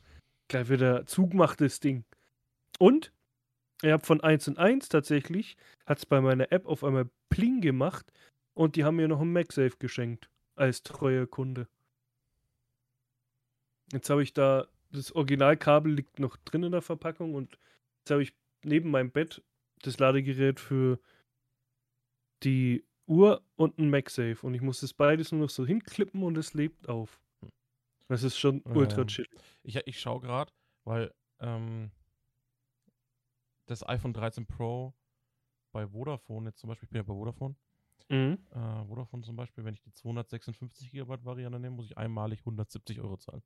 Gleich 0.48 0.70
wieder 0.70 1.06
zugmachtes 1.06 1.80
Ding. 1.80 2.06
Und 2.80 3.12
ich 3.82 3.92
habe 3.92 4.06
von 4.06 4.22
1 4.22 4.48
und 4.50 4.58
1 4.58 4.90
tatsächlich, 4.90 5.58
hat 5.86 6.00
es 6.00 6.06
bei 6.06 6.22
meiner 6.22 6.52
App 6.52 6.66
auf 6.68 6.84
einmal 6.84 7.10
Pling 7.30 7.62
gemacht 7.62 8.12
und 8.54 8.76
die 8.76 8.84
haben 8.84 8.98
mir 8.98 9.08
noch 9.08 9.22
ein 9.22 9.32
MagSafe 9.32 9.78
geschenkt 9.80 10.30
als 10.56 10.84
treuer 10.84 11.26
Kunde. 11.26 11.68
Jetzt 13.92 14.10
habe 14.10 14.24
ich 14.24 14.34
da 14.34 14.68
das 14.92 15.12
Originalkabel 15.14 15.94
liegt 15.94 16.20
noch 16.20 16.38
drin 16.38 16.64
in 16.64 16.72
der 16.72 16.82
Verpackung 16.82 17.34
und 17.34 17.58
jetzt 18.00 18.12
habe 18.12 18.24
ich 18.24 18.34
neben 18.64 18.92
meinem 18.92 19.12
Bett 19.12 19.42
das 19.82 19.98
Ladegerät 20.00 20.60
für 20.60 21.00
die 22.44 22.84
Uhr 23.08 23.42
und 23.56 23.78
ein 23.78 23.90
MagSafe 23.90 24.46
und 24.46 24.54
ich 24.54 24.62
muss 24.62 24.82
das 24.82 24.94
beides 24.94 25.32
nur 25.32 25.42
noch 25.42 25.50
so 25.50 25.66
hinklippen 25.66 26.24
und 26.24 26.38
es 26.38 26.54
lebt 26.54 26.90
auf. 26.90 27.20
Das 28.08 28.24
ist 28.24 28.38
schon 28.38 28.62
ultra 28.66 29.02
Ähm, 29.02 29.08
chill. 29.08 29.28
Ich, 29.64 29.76
ich 29.76 30.00
schaue 30.00 30.22
gerade, 30.22 30.52
weil 30.84 31.14
ähm, 31.40 31.92
das 33.72 33.88
iPhone 33.88 34.14
13 34.14 34.46
Pro 34.48 34.94
bei 35.74 35.88
Vodafone, 35.88 36.50
jetzt 36.50 36.60
zum 36.60 36.70
Beispiel, 36.70 36.86
ich 36.88 36.92
bin 36.92 36.98
ja 37.00 37.04
bei 37.04 37.14
Vodafone, 37.14 37.56
Mhm. 38.10 38.38
äh, 38.52 38.86
Vodafone 38.86 39.24
zum 39.24 39.36
Beispiel, 39.38 39.66
wenn 39.66 39.74
ich 39.74 39.82
die 39.82 39.94
256 39.94 40.92
GB 40.92 41.26
Variante 41.26 41.60
nehme, 41.60 41.76
muss 41.78 41.86
ich 41.88 41.98
einmalig 41.98 42.46
170 42.46 43.02
Euro 43.02 43.18
zahlen. 43.18 43.44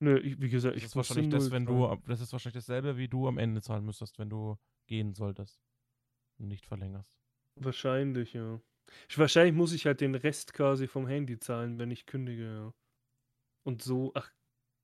Nö, 0.00 0.18
ich, 0.18 0.40
wie 0.40 0.48
gesagt, 0.50 0.74
Das 0.74 0.82
ich 0.82 0.86
ist 0.90 0.94
musste 0.94 1.14
wahrscheinlich 1.14 1.28
das, 1.30 1.50
wenn 1.50 1.66
du, 1.66 1.96
das 2.06 2.20
ist 2.20 2.32
wahrscheinlich 2.32 2.54
dasselbe, 2.64 2.96
wie 2.96 3.08
du 3.08 3.28
am 3.28 3.38
Ende 3.38 3.62
zahlen 3.62 3.84
müsstest, 3.84 4.18
wenn 4.18 4.28
du 4.30 4.58
gehen 4.86 5.14
solltest 5.14 5.60
und 6.38 6.48
nicht 6.48 6.66
verlängerst. 6.66 7.14
Wahrscheinlich, 7.56 8.32
ja. 8.34 8.60
Ich, 9.08 9.18
wahrscheinlich 9.18 9.54
muss 9.54 9.72
ich 9.72 9.86
halt 9.86 10.00
den 10.00 10.14
Rest 10.14 10.52
quasi 10.52 10.86
vom 10.86 11.06
Handy 11.06 11.38
zahlen, 11.38 11.78
wenn 11.78 11.90
ich 11.90 12.06
kündige, 12.06 12.44
ja. 12.44 12.74
Und 13.64 13.82
so, 13.82 14.12
ach, 14.14 14.32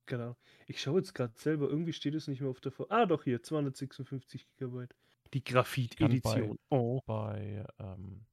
genau. 0.05 0.37
Ich 0.67 0.81
schaue 0.81 0.99
jetzt 0.99 1.13
gerade 1.13 1.33
selber, 1.37 1.69
irgendwie 1.69 1.93
steht 1.93 2.15
es 2.15 2.27
nicht 2.27 2.41
mehr 2.41 2.49
auf 2.49 2.61
der 2.61 2.71
Vor 2.71 2.91
Ah, 2.91 3.05
doch 3.05 3.23
hier, 3.23 3.41
256 3.41 4.47
Gigabyte. 4.47 4.95
Die 5.33 5.43
Graphit-Edition. 5.43 6.59
Oh. 6.69 7.01
Bei, 7.05 7.65
ähm, 7.79 8.25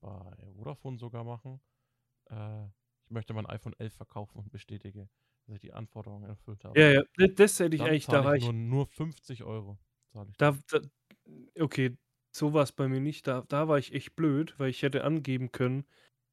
bei 0.00 0.52
Vodafone 0.56 0.98
sogar 0.98 1.24
machen. 1.24 1.60
Äh, 2.30 2.66
ich 3.04 3.10
möchte 3.10 3.34
mein 3.34 3.46
iPhone 3.46 3.74
11 3.78 3.94
verkaufen 3.94 4.38
und 4.38 4.50
bestätige, 4.50 5.08
dass 5.46 5.54
ich 5.54 5.60
die 5.60 5.72
Anforderungen 5.72 6.24
erfüllt 6.24 6.64
habe. 6.64 6.80
Ja, 6.80 6.90
ja, 6.90 7.02
das 7.28 7.60
hätte 7.60 7.76
ich 7.76 7.82
eigentlich, 7.82 8.06
da 8.06 8.34
ich, 8.34 8.44
nur, 8.44 8.52
nur 8.52 8.86
50 8.86 9.44
Euro. 9.44 9.78
Da, 10.38 10.56
da, 10.68 10.80
okay, 11.60 11.96
so 12.34 12.52
war 12.52 12.62
es 12.62 12.72
bei 12.72 12.88
mir 12.88 13.00
nicht. 13.00 13.26
Da, 13.26 13.44
da 13.48 13.68
war 13.68 13.78
ich 13.78 13.92
echt 13.92 14.16
blöd, 14.16 14.54
weil 14.58 14.70
ich 14.70 14.82
hätte 14.82 15.04
angeben 15.04 15.52
können, 15.52 15.86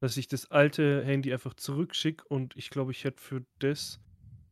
dass 0.03 0.17
ich 0.17 0.27
das 0.27 0.51
alte 0.51 1.01
Handy 1.05 1.31
einfach 1.31 1.53
zurückschicke 1.53 2.25
und 2.27 2.57
ich 2.57 2.69
glaube, 2.69 2.91
ich 2.91 3.05
hätte 3.05 3.21
für 3.21 3.45
das 3.59 4.01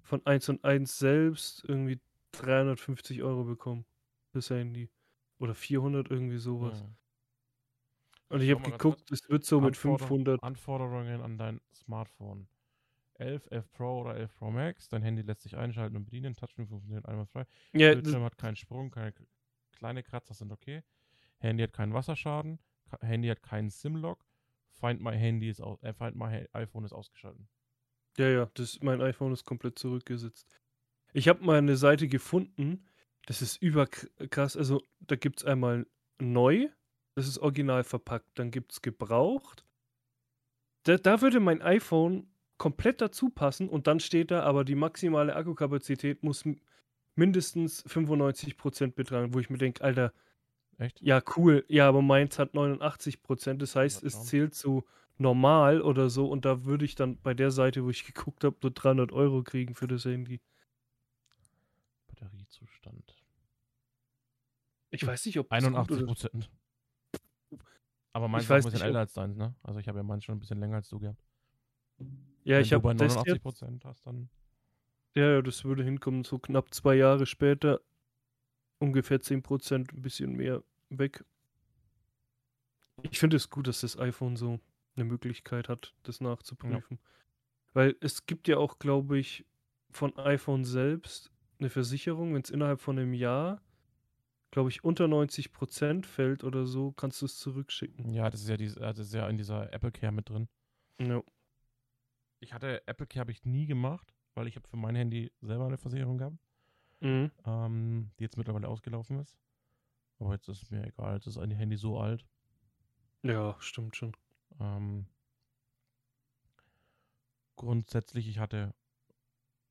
von 0.01 0.25
1 0.25 0.47
und 0.47 0.63
1 0.63 0.97
selbst 0.97 1.65
irgendwie 1.67 1.99
350 2.31 3.21
Euro 3.21 3.43
bekommen. 3.43 3.83
Das 4.31 4.49
Handy. 4.49 4.89
Oder 5.39 5.53
400, 5.53 6.09
irgendwie 6.09 6.37
sowas. 6.37 6.79
Hm. 6.79 6.95
Und 8.29 8.41
ich 8.43 8.49
habe 8.49 8.61
geguckt, 8.61 9.11
es 9.11 9.27
wird 9.27 9.43
so 9.43 9.59
mit 9.59 9.75
Anforder- 9.75 10.07
500. 10.07 10.41
Anforderungen 10.41 11.19
an 11.19 11.37
dein 11.37 11.59
Smartphone. 11.73 12.47
11, 13.15 13.45
11 13.51 13.69
Pro 13.73 13.99
oder 14.03 14.15
11 14.15 14.33
Pro 14.33 14.51
Max. 14.51 14.87
Dein 14.87 15.01
Handy 15.01 15.21
lässt 15.21 15.41
sich 15.41 15.57
einschalten 15.57 15.97
und 15.97 16.05
bedienen. 16.05 16.33
Touchscreen 16.33 16.69
funktioniert 16.69 17.05
einwandfrei. 17.07 17.45
Ja, 17.73 17.93
das, 17.93 18.03
Bildschirm 18.03 18.23
hat 18.23 18.37
keinen 18.37 18.55
Sprung, 18.55 18.89
keine 18.89 19.13
kleine 19.73 20.01
Kratzer 20.01 20.33
sind 20.33 20.53
okay. 20.53 20.81
Handy 21.39 21.61
hat 21.61 21.73
keinen 21.73 21.93
Wasserschaden. 21.93 22.57
Handy 23.01 23.27
hat 23.27 23.43
keinen 23.43 23.69
SIM-Lock. 23.69 24.30
Find 24.81 25.01
My 25.01 25.17
Handy 25.17 25.49
ist 25.49 25.61
aus, 25.61 25.81
äh, 25.83 25.93
Find 25.93 26.15
My 26.15 26.47
iPhone 26.53 26.83
ist 26.83 26.93
ausgeschaltet. 26.93 27.47
ja, 28.17 28.27
ja, 28.27 28.51
das, 28.55 28.81
mein 28.81 29.01
iPhone 29.01 29.31
ist 29.31 29.45
komplett 29.45 29.79
zurückgesetzt. 29.79 30.47
Ich 31.13 31.27
habe 31.27 31.45
mal 31.45 31.57
eine 31.57 31.77
Seite 31.77 32.07
gefunden, 32.07 32.85
das 33.27 33.41
ist 33.41 33.61
überkrass. 33.61 34.57
Also, 34.57 34.81
da 34.99 35.15
gibt 35.15 35.39
es 35.39 35.45
einmal 35.45 35.85
neu, 36.19 36.69
das 37.15 37.27
ist 37.27 37.37
original 37.37 37.83
verpackt. 37.83 38.27
Dann 38.39 38.51
gibt 38.51 38.71
es 38.71 38.81
gebraucht. 38.81 39.65
Da, 40.83 40.97
da 40.97 41.21
würde 41.21 41.39
mein 41.39 41.61
iPhone 41.61 42.27
komplett 42.57 43.01
dazu 43.01 43.29
passen 43.29 43.69
und 43.69 43.87
dann 43.87 43.99
steht 43.99 44.31
da, 44.31 44.43
aber 44.43 44.63
die 44.63 44.75
maximale 44.75 45.35
Akkukapazität 45.35 46.23
muss 46.23 46.43
mindestens 47.15 47.85
95% 47.85 48.93
betragen, 48.93 49.33
wo 49.33 49.39
ich 49.39 49.49
mir 49.49 49.57
denke, 49.57 49.83
Alter, 49.83 50.13
Echt? 50.81 50.99
Ja, 51.01 51.21
cool. 51.37 51.63
Ja, 51.67 51.87
aber 51.87 52.01
meins 52.01 52.39
hat 52.39 52.55
89 52.55 53.21
Prozent. 53.21 53.61
Das 53.61 53.75
heißt, 53.75 54.03
es 54.03 54.23
zählt 54.25 54.55
zu 54.55 54.83
normal 55.19 55.81
oder 55.81 56.09
so. 56.09 56.27
Und 56.27 56.43
da 56.43 56.65
würde 56.65 56.85
ich 56.85 56.95
dann 56.95 57.21
bei 57.21 57.35
der 57.35 57.51
Seite, 57.51 57.83
wo 57.83 57.89
ich 57.91 58.03
geguckt 58.13 58.43
habe, 58.43 58.55
nur 58.63 58.71
300 58.71 59.11
Euro 59.11 59.43
kriegen 59.43 59.75
für 59.75 59.87
das 59.87 60.05
Handy. 60.05 60.41
Batteriezustand. 62.07 63.15
Ich 64.89 65.05
weiß 65.05 65.25
nicht, 65.27 65.37
ob 65.39 65.49
das 65.49 65.63
gut 65.63 65.67
81 65.67 65.97
oder- 65.97 66.05
Prozent. 66.07 66.49
Aber 68.13 68.27
meins 68.27 68.43
ist 68.43 68.51
ein 68.51 68.57
bisschen 68.57 68.71
nicht, 68.73 68.81
älter 68.83 68.99
als 68.99 69.13
deins, 69.13 69.37
ne? 69.37 69.55
Also 69.63 69.79
ich 69.79 69.87
habe 69.87 69.99
ja 69.99 70.03
meins 70.03 70.25
schon 70.25 70.35
ein 70.35 70.39
bisschen 70.39 70.59
länger 70.59 70.77
als 70.77 70.89
du 70.89 70.99
gehabt. 70.99 71.23
Ja, 72.43 72.55
Wenn 72.57 72.61
ich 72.63 72.73
habe 72.73 72.81
bei 72.83 72.93
das 72.93 73.13
89 73.15 73.33
jetzt. 73.35 73.43
Prozent 73.43 73.85
hast, 73.85 74.05
dann 74.05 74.29
Ja, 75.15 75.29
ja, 75.35 75.41
das 75.41 75.63
würde 75.63 75.83
hinkommen, 75.83 76.23
so 76.25 76.39
knapp 76.39 76.73
zwei 76.73 76.95
Jahre 76.95 77.25
später. 77.25 77.79
Ungefähr 78.79 79.21
10 79.21 79.43
Prozent, 79.43 79.93
ein 79.93 80.01
bisschen 80.01 80.33
mehr 80.35 80.63
weg. 80.91 81.23
Ich 83.03 83.19
finde 83.19 83.37
es 83.37 83.49
gut, 83.49 83.67
dass 83.67 83.81
das 83.81 83.97
iPhone 83.97 84.35
so 84.35 84.59
eine 84.95 85.05
Möglichkeit 85.05 85.69
hat, 85.69 85.93
das 86.03 86.21
nachzuprüfen. 86.21 86.99
Weil 87.73 87.95
es 88.01 88.25
gibt 88.25 88.47
ja 88.47 88.57
auch, 88.57 88.79
glaube 88.79 89.17
ich, 89.17 89.45
von 89.89 90.15
iPhone 90.17 90.65
selbst 90.65 91.31
eine 91.59 91.69
Versicherung, 91.69 92.33
wenn 92.33 92.41
es 92.41 92.49
innerhalb 92.49 92.81
von 92.81 92.97
einem 92.99 93.13
Jahr, 93.13 93.61
glaube 94.51 94.69
ich, 94.69 94.83
unter 94.83 95.07
90 95.07 95.51
Prozent 95.51 96.05
fällt 96.05 96.43
oder 96.43 96.65
so, 96.65 96.91
kannst 96.91 97.21
du 97.21 97.25
es 97.25 97.37
zurückschicken. 97.37 98.09
Ja, 98.11 98.29
das 98.29 98.41
ist 98.41 98.49
ja, 98.49 98.57
dies, 98.57 98.75
äh, 98.75 98.81
das 98.81 98.99
ist 98.99 99.13
ja 99.13 99.27
in 99.29 99.37
dieser 99.37 99.71
Apple 99.73 99.91
Care 99.91 100.11
mit 100.11 100.29
drin. 100.29 100.47
Ja. 100.99 101.21
Ich 102.39 102.53
hatte 102.53 102.85
Apple 102.87 103.07
Care 103.07 103.21
habe 103.21 103.31
ich 103.31 103.45
nie 103.45 103.65
gemacht, 103.65 104.13
weil 104.33 104.47
ich 104.47 104.55
habe 104.55 104.67
für 104.67 104.77
mein 104.77 104.95
Handy 104.95 105.31
selber 105.41 105.65
eine 105.67 105.77
Versicherung 105.77 106.17
gehabt, 106.17 106.37
Mhm. 106.99 107.31
ähm, 107.45 108.11
die 108.19 108.23
jetzt 108.23 108.37
mittlerweile 108.37 108.67
ausgelaufen 108.67 109.19
ist. 109.19 109.37
Aber 110.21 110.35
jetzt 110.35 110.47
ist 110.47 110.63
es 110.63 110.71
mir 110.71 110.85
egal, 110.87 111.15
jetzt 111.15 111.27
ist 111.27 111.37
ein 111.37 111.51
Handy 111.51 111.75
so 111.75 111.99
alt. 111.99 112.25
ja, 113.23 113.55
stimmt 113.59 113.95
schon. 113.95 114.15
Ähm, 114.59 115.07
grundsätzlich, 117.55 118.27
ich 118.27 118.39
hatte 118.39 118.73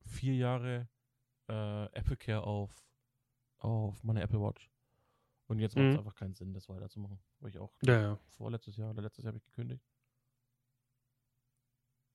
vier 0.05 0.35
Jahre 0.35 0.87
äh, 1.49 1.85
Apple 1.93 2.17
Care 2.17 2.43
auf, 2.45 2.85
auf 3.59 4.03
meine 4.03 4.21
Apple 4.21 4.41
Watch. 4.41 4.71
Und 5.47 5.59
jetzt 5.59 5.77
macht 5.77 5.91
es 5.91 5.95
Mhm. 5.95 5.97
einfach 5.97 6.15
keinen 6.15 6.35
Sinn, 6.35 6.53
das 6.53 6.69
weiterzumachen. 6.69 7.19
Weil 7.39 7.51
ich 7.51 7.59
auch 7.59 7.73
Ja, 7.81 7.99
ja. 8.01 8.19
vorletztes 8.29 8.77
Jahr 8.77 8.91
oder 8.91 9.03
letztes 9.03 9.23
Jahr 9.25 9.31
habe 9.31 9.39
ich 9.39 9.45
gekündigt. 9.45 9.85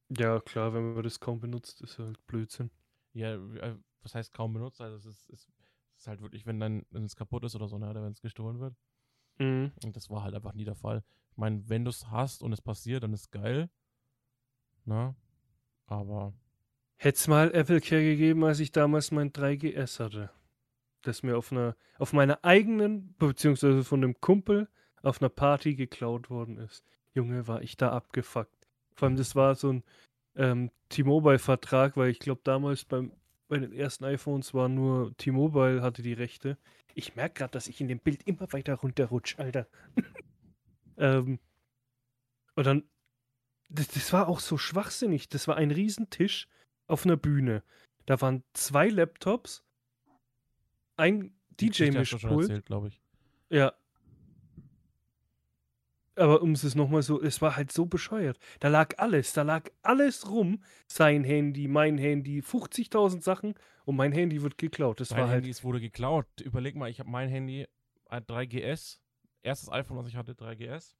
Ja, 0.08 0.40
klar, 0.40 0.72
wenn 0.74 0.94
man 0.94 1.02
das 1.04 1.20
kaum 1.20 1.38
benutzt, 1.40 1.80
ist 1.80 1.98
halt 1.98 2.24
Blödsinn. 2.26 2.70
Ja, 3.12 3.34
äh, 3.34 3.76
was 4.02 4.14
heißt 4.14 4.32
kaum 4.32 4.52
benutzt? 4.52 4.80
Also 4.80 5.08
es 5.10 5.28
ist, 5.28 5.50
es 5.96 6.02
ist 6.02 6.08
halt 6.08 6.20
wirklich, 6.20 6.46
wenn 6.46 6.60
dann, 6.60 6.84
wenn 6.90 7.04
es 7.04 7.16
kaputt 7.16 7.44
ist 7.44 7.54
oder 7.54 7.68
so, 7.68 7.78
ne, 7.78 7.88
oder 7.88 8.02
wenn 8.02 8.12
es 8.12 8.20
gestohlen 8.20 8.60
wird. 8.60 8.74
Mhm. 9.38 9.72
Und 9.84 9.96
das 9.96 10.10
war 10.10 10.22
halt 10.22 10.34
einfach 10.34 10.54
nie 10.54 10.64
der 10.64 10.74
Fall. 10.74 11.02
Ich 11.30 11.36
meine, 11.36 11.68
wenn 11.68 11.84
du 11.84 11.90
es 11.90 12.10
hast 12.10 12.42
und 12.42 12.52
es 12.52 12.62
passiert, 12.62 13.02
dann 13.02 13.12
ist 13.12 13.30
geil. 13.30 13.68
Na? 14.84 15.14
Aber 15.86 16.32
Hätte 16.98 17.16
es 17.16 17.28
mal 17.28 17.52
Apple 17.54 17.80
Care 17.80 18.02
gegeben, 18.02 18.44
als 18.44 18.58
ich 18.58 18.72
damals 18.72 19.10
mein 19.10 19.30
3GS 19.30 20.00
hatte. 20.00 20.30
Das 21.02 21.22
mir 21.22 21.36
auf 21.36 21.52
einer, 21.52 21.76
auf 21.98 22.12
meiner 22.12 22.42
eigenen, 22.42 23.14
beziehungsweise 23.18 23.84
von 23.84 24.02
einem 24.02 24.20
Kumpel 24.20 24.68
auf 25.02 25.20
einer 25.20 25.28
Party 25.28 25.74
geklaut 25.74 26.30
worden 26.30 26.56
ist. 26.56 26.84
Junge, 27.14 27.46
war 27.46 27.62
ich 27.62 27.76
da 27.76 27.92
abgefuckt. 27.92 28.66
Vor 28.94 29.08
allem, 29.08 29.16
das 29.16 29.36
war 29.36 29.54
so 29.54 29.74
ein 29.74 29.84
ähm, 30.36 30.70
T-Mobile-Vertrag, 30.88 31.96
weil 31.96 32.10
ich 32.10 32.18
glaube, 32.18 32.40
damals 32.44 32.84
beim, 32.84 33.12
bei 33.48 33.58
den 33.58 33.72
ersten 33.72 34.04
iPhones 34.04 34.54
war 34.54 34.68
nur 34.68 35.16
T-Mobile 35.16 35.82
hatte 35.82 36.02
die 36.02 36.12
Rechte. 36.12 36.58
Ich 36.94 37.14
merke 37.14 37.34
gerade, 37.34 37.52
dass 37.52 37.68
ich 37.68 37.80
in 37.80 37.88
dem 37.88 38.00
Bild 38.00 38.22
immer 38.26 38.52
weiter 38.52 38.74
runterrutsche, 38.74 39.38
Alter. 39.38 39.68
ähm, 40.96 41.38
und 42.54 42.66
dann, 42.66 42.84
das, 43.68 43.88
das 43.88 44.12
war 44.12 44.28
auch 44.28 44.40
so 44.40 44.56
schwachsinnig. 44.56 45.28
Das 45.28 45.46
war 45.46 45.56
ein 45.56 45.70
Riesentisch 45.70 46.48
auf 46.86 47.04
einer 47.04 47.16
Bühne. 47.16 47.62
Da 48.06 48.20
waren 48.20 48.44
zwei 48.52 48.88
Laptops, 48.88 49.64
ein 50.96 51.34
DJ-Mischpult. 51.60 52.42
erzählt, 52.42 52.66
glaube 52.66 52.88
ich. 52.88 53.00
Ja. 53.50 53.74
Aber 56.16 56.40
um 56.42 56.52
es 56.52 56.74
nochmal 56.74 57.02
so, 57.02 57.20
es 57.20 57.42
war 57.42 57.56
halt 57.56 57.70
so 57.70 57.84
bescheuert. 57.86 58.38
Da 58.60 58.68
lag 58.68 58.98
alles, 58.98 59.34
da 59.34 59.42
lag 59.42 59.68
alles 59.82 60.30
rum. 60.30 60.62
Sein 60.88 61.24
Handy, 61.24 61.68
mein 61.68 61.98
Handy, 61.98 62.40
50.000 62.40 63.22
Sachen 63.22 63.54
und 63.84 63.96
mein 63.96 64.12
Handy 64.12 64.42
wird 64.42 64.56
geklaut. 64.56 65.00
Das 65.00 65.08
Dein 65.08 65.18
war 65.18 65.28
halt. 65.28 65.36
Handy 65.36 65.50
es 65.50 65.62
wurde 65.62 65.80
geklaut. 65.80 66.26
Überleg 66.40 66.74
mal, 66.74 66.88
ich 66.88 67.00
habe 67.00 67.10
mein 67.10 67.28
Handy, 67.28 67.66
ein 68.06 68.24
3GS, 68.24 68.98
erstes 69.42 69.70
iPhone, 69.70 69.98
was 69.98 70.08
ich 70.08 70.16
hatte, 70.16 70.32
3GS. 70.32 70.96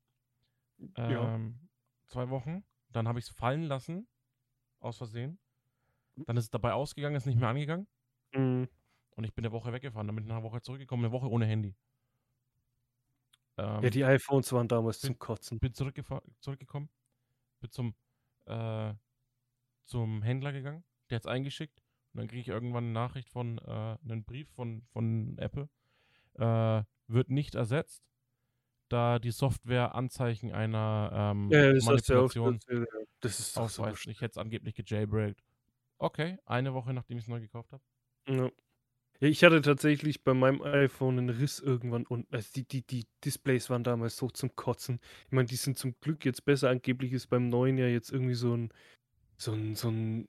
Ja. 0.99 1.35
Ähm, 1.35 1.67
Zwei 2.07 2.29
Wochen. 2.31 2.65
Dann 2.91 3.09
habe 3.09 3.19
ich 3.19 3.27
es 3.27 3.31
fallen 3.31 3.65
lassen, 3.65 4.07
aus 4.81 4.99
Versehen. 4.99 5.39
Dann 6.15 6.37
ist 6.37 6.45
es 6.45 6.51
dabei 6.51 6.73
ausgegangen, 6.73 7.17
ist 7.17 7.27
nicht 7.27 7.39
mehr 7.39 7.49
angegangen. 7.49 7.87
Mhm. 8.33 8.69
Und 9.17 9.25
ich 9.25 9.35
bin 9.35 9.45
eine 9.45 9.53
Woche 9.53 9.73
weggefahren, 9.73 10.07
dann 10.07 10.15
bin 10.15 10.25
ich 10.25 10.29
nach 10.29 10.37
einer 10.37 10.45
Woche 10.45 10.61
zurückgekommen, 10.61 11.05
eine 11.05 11.13
Woche 11.13 11.29
ohne 11.29 11.47
Handy. 11.47 11.75
Ähm, 13.59 13.83
Ja, 13.83 13.91
die 13.91 14.05
iPhones 14.05 14.53
waren 14.53 14.69
damals 14.69 15.01
bin- 15.01 15.09
zum 15.13 15.19
Kotzen. 15.19 15.59
bin 15.59 15.73
zurückgekommen, 15.75 16.91
bin 17.61 17.71
zum 17.71 17.95
äh, 18.47 18.95
zum 19.85 20.23
Händler 20.23 20.53
gegangen, 20.53 20.85
der 21.11 21.17
hat's 21.17 21.27
eingeschickt 21.27 21.81
und 22.13 22.19
dann 22.21 22.29
kriege 22.29 22.41
ich 22.41 22.49
irgendwann 22.49 22.85
eine 22.85 22.93
Nachricht 22.93 23.29
von, 23.29 23.59
äh, 23.59 23.63
einen 24.03 24.25
Brief 24.25 24.49
von, 24.51 24.83
von 24.93 25.39
Apple. 25.39 25.69
Äh, 26.35 26.85
wird 27.09 27.31
nicht 27.31 27.55
ersetzt, 27.55 28.03
da 28.89 29.19
die 29.19 29.31
Software 29.33 29.95
Anzeichen 29.95 30.53
einer 30.53 31.11
ähm, 31.13 31.51
Ja, 31.51 31.73
das 31.73 31.85
du 31.85 32.13
ja 32.15 32.21
auch 32.21 32.35
Manipulation. 32.35 32.61
Das 33.21 33.41
ist 33.41 33.57
doch 33.57 33.69
so 33.69 33.83
ausweist. 33.85 34.07
Ich 34.09 34.21
hätte 34.21 34.33
es 34.33 34.39
angeblich 34.39 34.75
gejailbreakt. 34.75 35.43
Okay, 35.99 36.39
eine 36.47 36.75
Woche 36.75 36.93
nachdem 36.95 37.19
ich 37.19 37.25
es 37.25 37.29
neu 37.29 37.41
gekauft 37.41 37.73
habe. 37.73 37.83
Ja. 38.29 38.51
Ich 39.21 39.43
hatte 39.45 39.63
tatsächlich 39.63 40.25
bei 40.25 40.35
meinem 40.35 40.63
iPhone 40.63 41.19
einen 41.19 41.31
Riss 41.31 41.61
irgendwann 41.61 42.07
unten. 42.07 42.35
Also 42.35 42.51
die, 42.55 42.65
die, 42.65 42.83
die 42.83 43.05
Displays 43.25 43.71
waren 43.71 43.85
damals 43.85 44.17
so 44.17 44.29
zum 44.29 44.55
Kotzen. 44.57 45.01
Ich 45.27 45.33
meine, 45.33 45.47
die 45.47 45.57
sind 45.57 45.79
zum 45.79 45.95
Glück 46.01 46.25
jetzt 46.25 46.45
besser. 46.45 46.71
Angeblich 46.71 47.13
ist 47.13 47.29
beim 47.29 47.49
neuen 47.49 47.79
ja 47.79 47.87
jetzt 47.87 48.13
irgendwie 48.13 48.35
so 48.35 48.55
ein, 48.55 48.73
so 49.39 49.53
ein, 49.53 49.75
so 49.75 49.89
ein, 49.89 50.29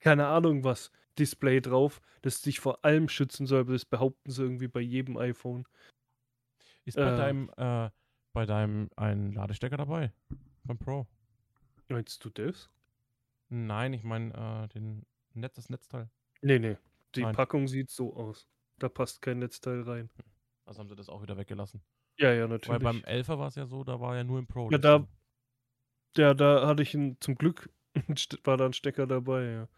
keine 0.00 0.26
Ahnung 0.26 0.64
was, 0.64 0.90
Display 1.18 1.60
drauf, 1.60 2.00
das 2.22 2.42
dich 2.42 2.60
vor 2.60 2.84
allem 2.84 3.08
schützen 3.08 3.46
soll, 3.46 3.60
aber 3.60 3.72
das 3.72 3.84
behaupten 3.84 4.30
sie 4.30 4.42
irgendwie 4.42 4.68
bei 4.68 4.80
jedem 4.80 5.16
iPhone. 5.16 5.66
Ist 6.84 6.96
bei 6.96 7.12
Äh. 7.12 7.16
deinem, 7.16 7.50
äh, 7.56 7.90
bei 8.32 8.46
deinem 8.46 8.90
ein 8.96 9.32
Ladestecker 9.32 9.76
dabei? 9.76 10.12
Beim 10.64 10.78
Pro? 10.78 11.06
Meinst 11.88 12.24
du 12.24 12.30
das? 12.30 12.70
Nein, 13.48 13.92
ich 13.92 14.04
meine 14.04 14.32
äh, 14.64 14.68
den 14.68 15.04
Netz, 15.40 15.56
das 15.56 15.70
Netzteil. 15.70 16.10
Nee, 16.42 16.58
nee. 16.58 16.76
Die 17.14 17.22
Nein. 17.22 17.34
Packung 17.34 17.68
sieht 17.68 17.90
so 17.90 18.14
aus. 18.14 18.48
Da 18.78 18.88
passt 18.88 19.20
kein 19.20 19.38
Netzteil 19.38 19.82
rein. 19.82 20.10
Also 20.64 20.80
haben 20.80 20.88
sie 20.88 20.96
das 20.96 21.08
auch 21.08 21.22
wieder 21.22 21.36
weggelassen. 21.36 21.82
Ja, 22.18 22.32
ja, 22.32 22.42
Weil 22.42 22.48
natürlich. 22.48 22.82
beim 22.82 22.98
11er 22.98 23.38
war 23.38 23.48
es 23.48 23.54
ja 23.54 23.66
so, 23.66 23.82
da 23.82 24.00
war 24.00 24.16
ja 24.16 24.24
nur 24.24 24.38
im 24.38 24.46
Pro. 24.46 24.70
Ja, 24.70 24.78
da-. 24.78 25.06
Ja, 26.16 26.34
da 26.34 26.66
hatte 26.66 26.82
ich 26.82 26.94
ein, 26.94 27.16
zum 27.20 27.34
Glück 27.36 27.70
war 28.44 28.56
da 28.56 28.66
ein 28.66 28.72
Stecker 28.72 29.06
dabei, 29.06 29.44
ja. 29.44 29.68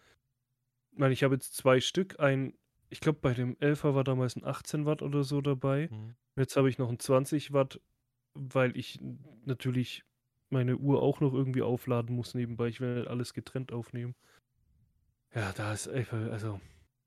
Ich 0.92 0.98
meine, 0.98 1.12
ich 1.12 1.24
habe 1.24 1.34
jetzt 1.34 1.54
zwei 1.56 1.80
Stück. 1.80 2.20
Ein, 2.20 2.54
ich 2.90 3.00
glaube, 3.00 3.18
bei 3.20 3.32
dem 3.32 3.56
11er 3.56 3.94
war 3.94 4.04
damals 4.04 4.36
ein 4.36 4.44
18 4.44 4.84
Watt 4.84 5.02
oder 5.02 5.24
so 5.24 5.40
dabei. 5.40 5.88
Mhm. 5.90 6.14
Jetzt 6.36 6.56
habe 6.56 6.68
ich 6.68 6.78
noch 6.78 6.90
ein 6.90 6.98
20 6.98 7.52
Watt, 7.52 7.80
weil 8.34 8.76
ich 8.76 8.98
natürlich 9.44 10.04
meine 10.50 10.76
Uhr 10.76 11.02
auch 11.02 11.20
noch 11.20 11.32
irgendwie 11.32 11.62
aufladen 11.62 12.14
muss 12.14 12.34
nebenbei. 12.34 12.68
Ich 12.68 12.80
will 12.80 12.96
nicht 12.96 13.08
alles 13.08 13.32
getrennt 13.32 13.72
aufnehmen. 13.72 14.14
Ja, 15.34 15.52
da 15.52 15.72
ist 15.72 15.88
einfach, 15.88 16.18
also, 16.30 16.60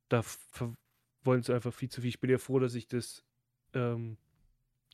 da 0.09 0.23
wollen 1.23 1.43
sie 1.43 1.53
einfach 1.53 1.73
viel 1.73 1.89
zu 1.89 2.01
viel. 2.01 2.09
Ich 2.09 2.19
bin 2.19 2.29
ja 2.31 2.37
froh, 2.37 2.59
dass 2.59 2.75
ich 2.75 2.87
das 2.87 3.23
ähm, 3.73 4.17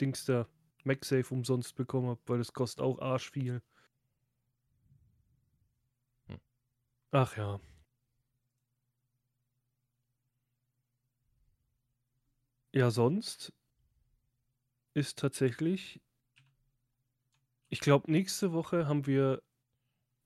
Dings 0.02 0.26
da, 0.26 0.48
MagSafe 0.86 1.34
umsonst 1.34 1.76
bekommen 1.76 2.10
habe, 2.10 2.22
weil 2.28 2.40
das 2.40 2.54
kostet 2.54 2.82
auch 2.82 3.00
arsch 3.02 3.32
viel. 3.32 3.62
Hm. 6.28 6.40
Ach 7.12 7.38
ja. 7.38 7.60
Ja, 12.74 12.92
sonst 12.92 13.54
ist 14.94 15.20
tatsächlich, 15.20 16.00
ich 17.70 17.80
glaube, 17.80 18.12
nächste 18.12 18.54
Woche 18.54 18.88
haben 18.88 19.08
wir, 19.08 19.42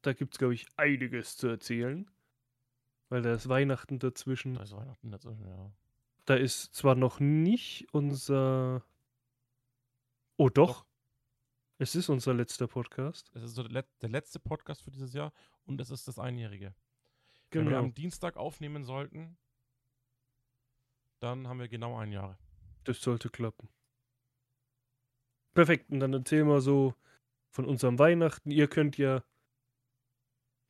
da 0.03 0.13
gibt 0.13 0.35
es, 0.35 0.39
glaube 0.39 0.55
ich, 0.55 0.67
einiges 0.77 1.37
zu 1.37 1.47
erzählen, 1.47 2.09
weil 3.09 3.21
da 3.21 3.33
ist 3.33 3.47
Weihnachten 3.49 3.99
dazwischen. 3.99 4.55
Da 4.55 4.63
ist 4.63 4.75
Weihnachten 4.75 5.11
dazwischen, 5.11 5.47
ja. 5.47 5.71
Da 6.25 6.35
ist 6.35 6.73
zwar 6.73 6.95
noch 6.95 7.19
nicht 7.19 7.87
unser. 7.93 8.83
Oh, 10.37 10.49
doch. 10.49 10.83
Doch. 10.83 10.85
Es 11.77 11.93
ist 11.95 12.07
unser 12.09 12.33
letzter 12.33 12.67
Podcast. 12.67 13.29
Es 13.35 13.43
ist 13.43 13.55
so 13.55 13.63
der, 13.63 13.71
let 13.71 13.85
der 14.01 14.09
letzte 14.09 14.39
Podcast 14.39 14.81
für 14.81 14.91
dieses 14.91 15.13
Jahr 15.13 15.33
und 15.65 15.79
es 15.81 15.89
ist 15.91 16.07
das 16.07 16.17
Einjährige. 16.17 16.73
Wenn 17.51 17.65
wir 17.65 17.71
Genau. 17.71 17.83
am 17.83 17.93
Dienstag 17.93 18.37
aufnehmen 18.37 18.85
sollten, 18.85 19.37
dann 21.19 21.47
haben 21.47 21.59
wir 21.59 21.67
genau 21.67 21.97
ein 21.97 22.11
Jahr. 22.13 22.37
Das 22.85 23.01
sollte 23.01 23.29
klappen. 23.29 23.67
Perfekt. 25.53 25.89
Und 25.89 25.99
dann 25.99 26.13
erzählen 26.13 26.47
wir 26.47 26.61
so 26.61 26.93
von 27.49 27.65
unserem 27.65 27.99
Weihnachten. 27.99 28.51
Ihr 28.51 28.67
könnt 28.67 28.97
ja 28.97 29.23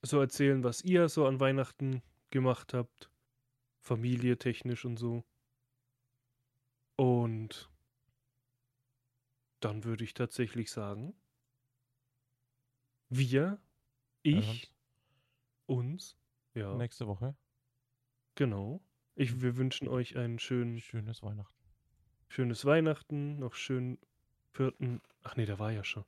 so 0.01 0.19
erzählen, 0.19 0.63
was 0.63 0.83
ihr 0.83 1.07
so 1.09 1.25
an 1.27 1.39
Weihnachten 1.39 2.01
gemacht 2.35 2.73
habt. 2.73 3.09
Familie 3.79 4.37
technisch 4.37 4.83
und 4.83 4.97
so. 4.97 5.23
Und 6.97 7.71
dann 9.61 9.85
würde 9.85 10.03
ich 10.03 10.13
tatsächlich 10.13 10.69
sagen, 10.69 11.15
wir, 13.07 13.57
ich, 14.21 14.73
uns, 15.65 16.17
ja, 16.53 16.75
Nächste 16.75 17.07
Woche. 17.07 17.37
genau. 18.35 18.81
Ich, 19.15 19.41
wir 19.41 19.55
wünschen 19.55 19.87
euch 19.87 20.17
einen 20.17 20.37
schönen 20.37 20.81
Schönes 20.81 21.23
Weihnachten. 21.23 21.63
Schönes 22.27 22.65
Weihnachten, 22.65 23.39
noch 23.39 23.53
schönen 23.53 23.97
vierten. 24.51 25.01
Ach 25.23 25.37
nee, 25.37 25.45
der 25.45 25.57
war 25.57 25.71
ja 25.71 25.85
schon. 25.85 26.03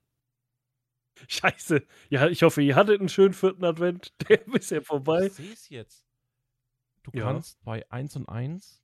Scheiße. 1.29 1.87
Ja, 2.09 2.27
ich 2.27 2.43
hoffe, 2.43 2.61
ihr 2.61 2.75
hattet 2.75 2.99
einen 2.99 3.07
schönen 3.09 3.33
vierten 3.33 3.63
Advent. 3.63 4.13
Der 4.27 4.45
ist 4.53 4.71
ja 4.71 4.81
vorbei. 4.81 5.27
Ich 5.27 5.33
sehe 5.33 5.53
es 5.53 5.69
jetzt. 5.69 6.06
Du 7.11 7.17
Ja. 7.19 7.25
kannst 7.25 7.63
bei 7.63 7.89
1 7.91 8.15
und 8.15 8.27
1, 8.27 8.83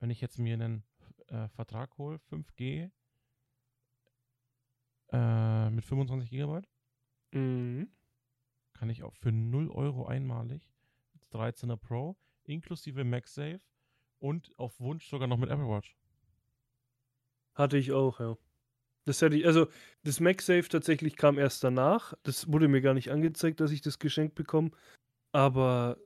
wenn 0.00 0.10
ich 0.10 0.20
jetzt 0.20 0.38
mir 0.38 0.54
einen 0.54 0.84
äh, 1.28 1.48
Vertrag 1.48 1.96
hole, 1.98 2.18
5G 2.18 2.90
äh, 5.12 5.70
mit 5.70 5.84
25 5.84 6.30
Gigabyte, 6.30 6.68
Mhm. 7.32 7.88
kann 8.72 8.90
ich 8.90 9.02
auch 9.04 9.14
für 9.14 9.30
0 9.30 9.70
Euro 9.70 10.06
einmalig 10.06 10.68
13er 11.30 11.76
Pro 11.76 12.16
inklusive 12.44 13.04
MagSafe 13.04 13.60
und 14.18 14.52
auf 14.58 14.80
Wunsch 14.80 15.08
sogar 15.08 15.28
noch 15.28 15.36
mit 15.38 15.50
Apple 15.50 15.68
Watch. 15.68 15.96
Hatte 17.54 17.76
ich 17.78 17.92
auch, 17.92 18.18
ja. 18.18 18.36
Das 19.04 19.22
hätte 19.22 19.36
ich, 19.36 19.46
also 19.46 19.68
das 20.02 20.18
MagSafe 20.20 20.68
tatsächlich 20.68 21.16
kam 21.16 21.38
erst 21.38 21.62
danach. 21.62 22.14
Das 22.24 22.50
wurde 22.52 22.66
mir 22.68 22.80
gar 22.80 22.94
nicht 22.94 23.10
angezeigt, 23.10 23.60
dass 23.60 23.70
ich 23.70 23.80
das 23.82 23.98
geschenkt 24.00 24.34
bekomme. 24.34 24.70
Aber 25.32 25.96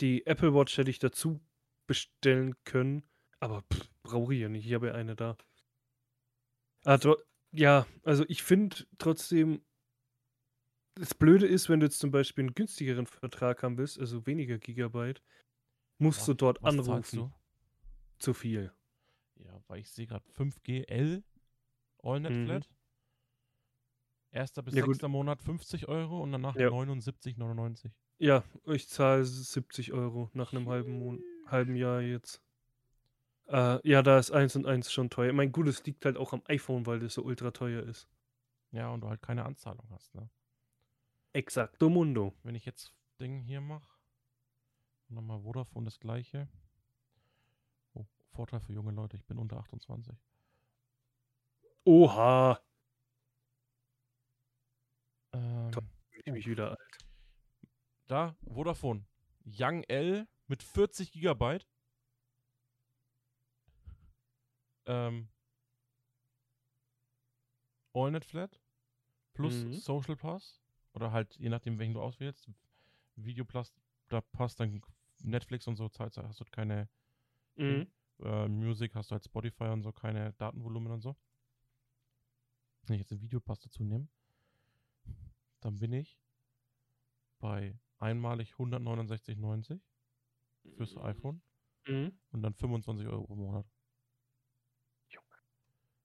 die 0.00 0.26
Apple 0.26 0.54
Watch 0.54 0.76
hätte 0.78 0.90
ich 0.90 0.98
dazu 0.98 1.40
bestellen 1.86 2.54
können. 2.64 3.02
Aber 3.40 3.64
brauche 4.02 4.34
ich 4.34 4.40
ja 4.40 4.48
nicht. 4.48 4.66
Ich 4.66 4.74
habe 4.74 4.88
ja 4.88 4.94
eine 4.94 5.16
da. 5.16 5.36
Also, 6.84 7.16
ja, 7.52 7.86
also 8.02 8.24
ich 8.28 8.42
finde 8.42 8.86
trotzdem, 8.98 9.64
das 10.94 11.14
Blöde 11.14 11.46
ist, 11.46 11.68
wenn 11.68 11.80
du 11.80 11.86
jetzt 11.86 11.98
zum 11.98 12.10
Beispiel 12.10 12.42
einen 12.44 12.54
günstigeren 12.54 13.06
Vertrag 13.06 13.62
haben 13.62 13.78
willst, 13.78 13.98
also 13.98 14.26
weniger 14.26 14.58
Gigabyte, 14.58 15.22
musst 15.98 16.26
du 16.28 16.34
dort 16.34 16.62
anrufen. 16.64 17.16
du? 17.16 17.32
Zu 18.18 18.34
viel. 18.34 18.72
Ja, 19.36 19.62
weil 19.68 19.80
ich 19.80 19.90
sehe 19.90 20.06
gerade 20.06 20.24
5G 20.30 20.82
L 20.88 21.22
AllNet 22.02 22.32
Mhm. 22.32 22.44
Flat. 22.46 22.68
Erster 24.30 24.62
bis 24.62 24.74
Ja, 24.74 24.82
gut. 24.84 24.94
sechster 24.96 25.08
Monat 25.08 25.40
50 25.40 25.88
Euro 25.88 26.22
und 26.22 26.32
danach 26.32 26.56
Ja. 26.56 26.68
79,99. 26.68 27.92
Ja, 28.18 28.42
ich 28.66 28.88
zahle 28.88 29.24
70 29.24 29.92
Euro 29.92 30.28
nach 30.34 30.52
einem 30.52 30.68
halben, 30.68 30.98
Mon 30.98 31.22
halben 31.46 31.76
Jahr 31.76 32.00
jetzt. 32.00 32.42
Äh, 33.46 33.88
ja, 33.88 34.02
da 34.02 34.18
ist 34.18 34.32
1 34.32 34.56
und 34.56 34.66
1 34.66 34.92
schon 34.92 35.08
teuer. 35.08 35.32
Mein 35.32 35.52
gut, 35.52 35.68
es 35.68 35.84
liegt 35.84 36.04
halt 36.04 36.16
auch 36.16 36.32
am 36.32 36.42
iPhone, 36.46 36.84
weil 36.84 36.98
das 36.98 37.14
so 37.14 37.22
ultra 37.22 37.52
teuer 37.52 37.82
ist. 37.84 38.08
Ja, 38.72 38.90
und 38.90 39.02
du 39.02 39.08
halt 39.08 39.22
keine 39.22 39.44
Anzahlung 39.44 39.88
hast, 39.90 40.14
ne? 40.14 40.28
Exacto 41.32 41.88
mundo. 41.88 42.34
Wenn 42.42 42.56
ich 42.56 42.66
jetzt 42.66 42.92
Ding 43.20 43.40
hier 43.40 43.60
mache, 43.60 43.88
nochmal 45.08 45.40
Vodafone 45.40 45.84
das 45.84 46.00
gleiche. 46.00 46.48
Oh, 47.94 48.04
Vorteil 48.32 48.60
für 48.60 48.72
junge 48.72 48.92
Leute, 48.92 49.16
ich 49.16 49.24
bin 49.24 49.38
unter 49.38 49.58
28. 49.58 50.14
Oha. 51.84 52.60
Ähm, 55.32 55.70
ich 56.24 56.32
mich 56.32 56.46
wieder 56.46 56.70
alt. 56.70 57.07
Da, 58.08 58.36
Vodafone. 58.42 59.04
Young 59.44 59.82
L 59.84 60.26
mit 60.46 60.62
40 60.62 61.12
Gigabyte. 61.12 61.66
Ähm, 64.86 65.28
AllNet 67.92 68.24
Flat 68.24 68.60
plus 69.34 69.54
Mhm. 69.64 69.72
Social 69.72 70.16
Pass 70.16 70.60
oder 70.94 71.12
halt 71.12 71.36
je 71.36 71.48
nachdem 71.48 71.78
welchen 71.78 71.94
du 71.94 72.00
auswählst. 72.00 72.50
Video 73.16 73.44
Plus, 73.44 73.74
da 74.08 74.20
passt 74.20 74.60
dann 74.60 74.80
Netflix 75.22 75.66
und 75.66 75.76
so 75.76 75.88
Zeit, 75.88 76.16
hast 76.16 76.40
du 76.40 76.44
keine 76.44 76.88
Mhm. 77.56 77.90
äh, 78.20 78.48
Music, 78.48 78.94
hast 78.94 79.10
du 79.10 79.12
halt 79.12 79.24
Spotify 79.24 79.64
und 79.64 79.82
so, 79.82 79.92
keine 79.92 80.32
Datenvolumen 80.34 80.92
und 80.92 81.00
so. 81.00 81.16
Wenn 82.86 82.94
ich 82.94 83.00
jetzt 83.00 83.10
den 83.10 83.20
Videopass 83.20 83.60
dazu 83.60 83.84
nehme, 83.84 84.08
dann 85.60 85.78
bin 85.78 85.92
ich 85.92 86.18
bei 87.40 87.78
einmalig 87.98 88.54
169,90 88.58 89.80
fürs 90.76 90.96
iPhone 90.98 91.42
Mhm. 91.86 92.12
und 92.32 92.42
dann 92.42 92.54
25 92.54 93.06
Euro 93.08 93.24
pro 93.24 93.36
Monat. 93.36 93.66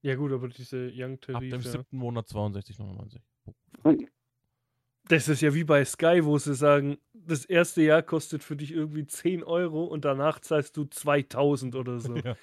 Ja 0.02 0.16
gut, 0.16 0.34
aber 0.34 0.50
diese 0.50 0.92
Young 0.94 1.14
Ab 1.34 1.40
dem 1.42 1.50
ja. 1.50 1.60
siebten 1.62 1.98
Monat 1.98 2.28
62,99. 2.28 3.22
Das 5.06 5.28
ist 5.28 5.42
ja 5.42 5.54
wie 5.54 5.64
bei 5.64 5.84
Sky, 5.86 6.24
wo 6.24 6.38
sie 6.38 6.56
sagen, 6.56 6.98
das 7.14 7.46
erste 7.46 7.82
Jahr 7.82 8.02
kostet 8.04 8.44
für 8.44 8.56
dich 8.56 8.72
irgendwie 8.72 9.06
10 9.06 9.44
Euro 9.44 9.84
und 9.86 10.04
danach 10.06 10.40
zahlst 10.40 10.76
du 10.78 10.86
2000 10.86 11.76
oder 11.76 12.00
so. 12.00 12.16
Ja. 12.26 12.38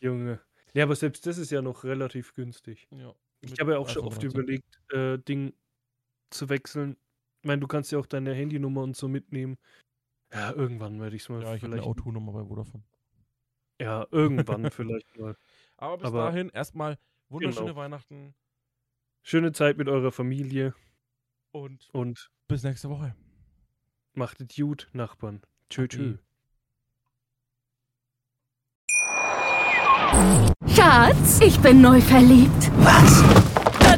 Junge. 0.00 0.40
Ja, 0.74 0.84
aber 0.84 0.96
selbst 0.96 1.26
das 1.26 1.38
ist 1.38 1.50
ja 1.50 1.62
noch 1.62 1.84
relativ 1.84 2.34
günstig. 2.34 2.88
ja. 2.90 3.14
Ich 3.40 3.58
habe 3.60 3.72
ja 3.72 3.78
auch 3.78 3.88
schon 3.88 4.04
oft 4.04 4.22
13. 4.22 4.30
überlegt, 4.30 4.80
äh, 4.90 5.18
Ding 5.18 5.52
zu 6.30 6.48
wechseln. 6.48 6.96
Ich 7.42 7.46
meine, 7.48 7.60
du 7.60 7.66
kannst 7.66 7.90
ja 7.90 7.98
auch 7.98 8.06
deine 8.06 8.32
Handynummer 8.34 8.82
und 8.82 8.96
so 8.96 9.08
mitnehmen. 9.08 9.58
Ja, 10.32 10.52
irgendwann 10.52 11.00
werde 11.00 11.16
ich 11.16 11.22
es 11.22 11.28
mal 11.28 11.42
Ja, 11.42 11.54
ich 11.54 11.62
habe 11.62 11.74
eine. 11.74 11.82
O2-Nummer 11.82 12.32
bei 12.32 12.44
Vodafone. 12.44 12.84
Ja, 13.80 14.06
irgendwann 14.12 14.70
vielleicht 14.70 15.18
mal. 15.18 15.36
Aber 15.76 15.98
bis 15.98 16.06
Aber- 16.06 16.26
dahin 16.26 16.48
erstmal 16.50 16.98
wunderschöne 17.28 17.66
Genau. 17.66 17.76
Weihnachten 17.80 18.34
Schöne 19.24 19.52
Zeit 19.52 19.76
mit 19.76 19.88
eurer 19.88 20.10
Familie 20.12 20.74
und 21.52 21.88
und 21.92 22.30
bis 22.48 22.62
nächste 22.62 22.88
Woche. 22.90 23.14
macht 24.14 24.40
es 24.40 24.54
gut, 24.56 24.88
Nachbarn. 24.92 25.42
Tschö, 25.68 25.86
tschö. 25.88 26.16
Schatz, 30.68 31.40
ich 31.40 31.58
bin 31.60 31.80
neu 31.80 32.00
verliebt. 32.00 32.70
Was? 32.78 33.41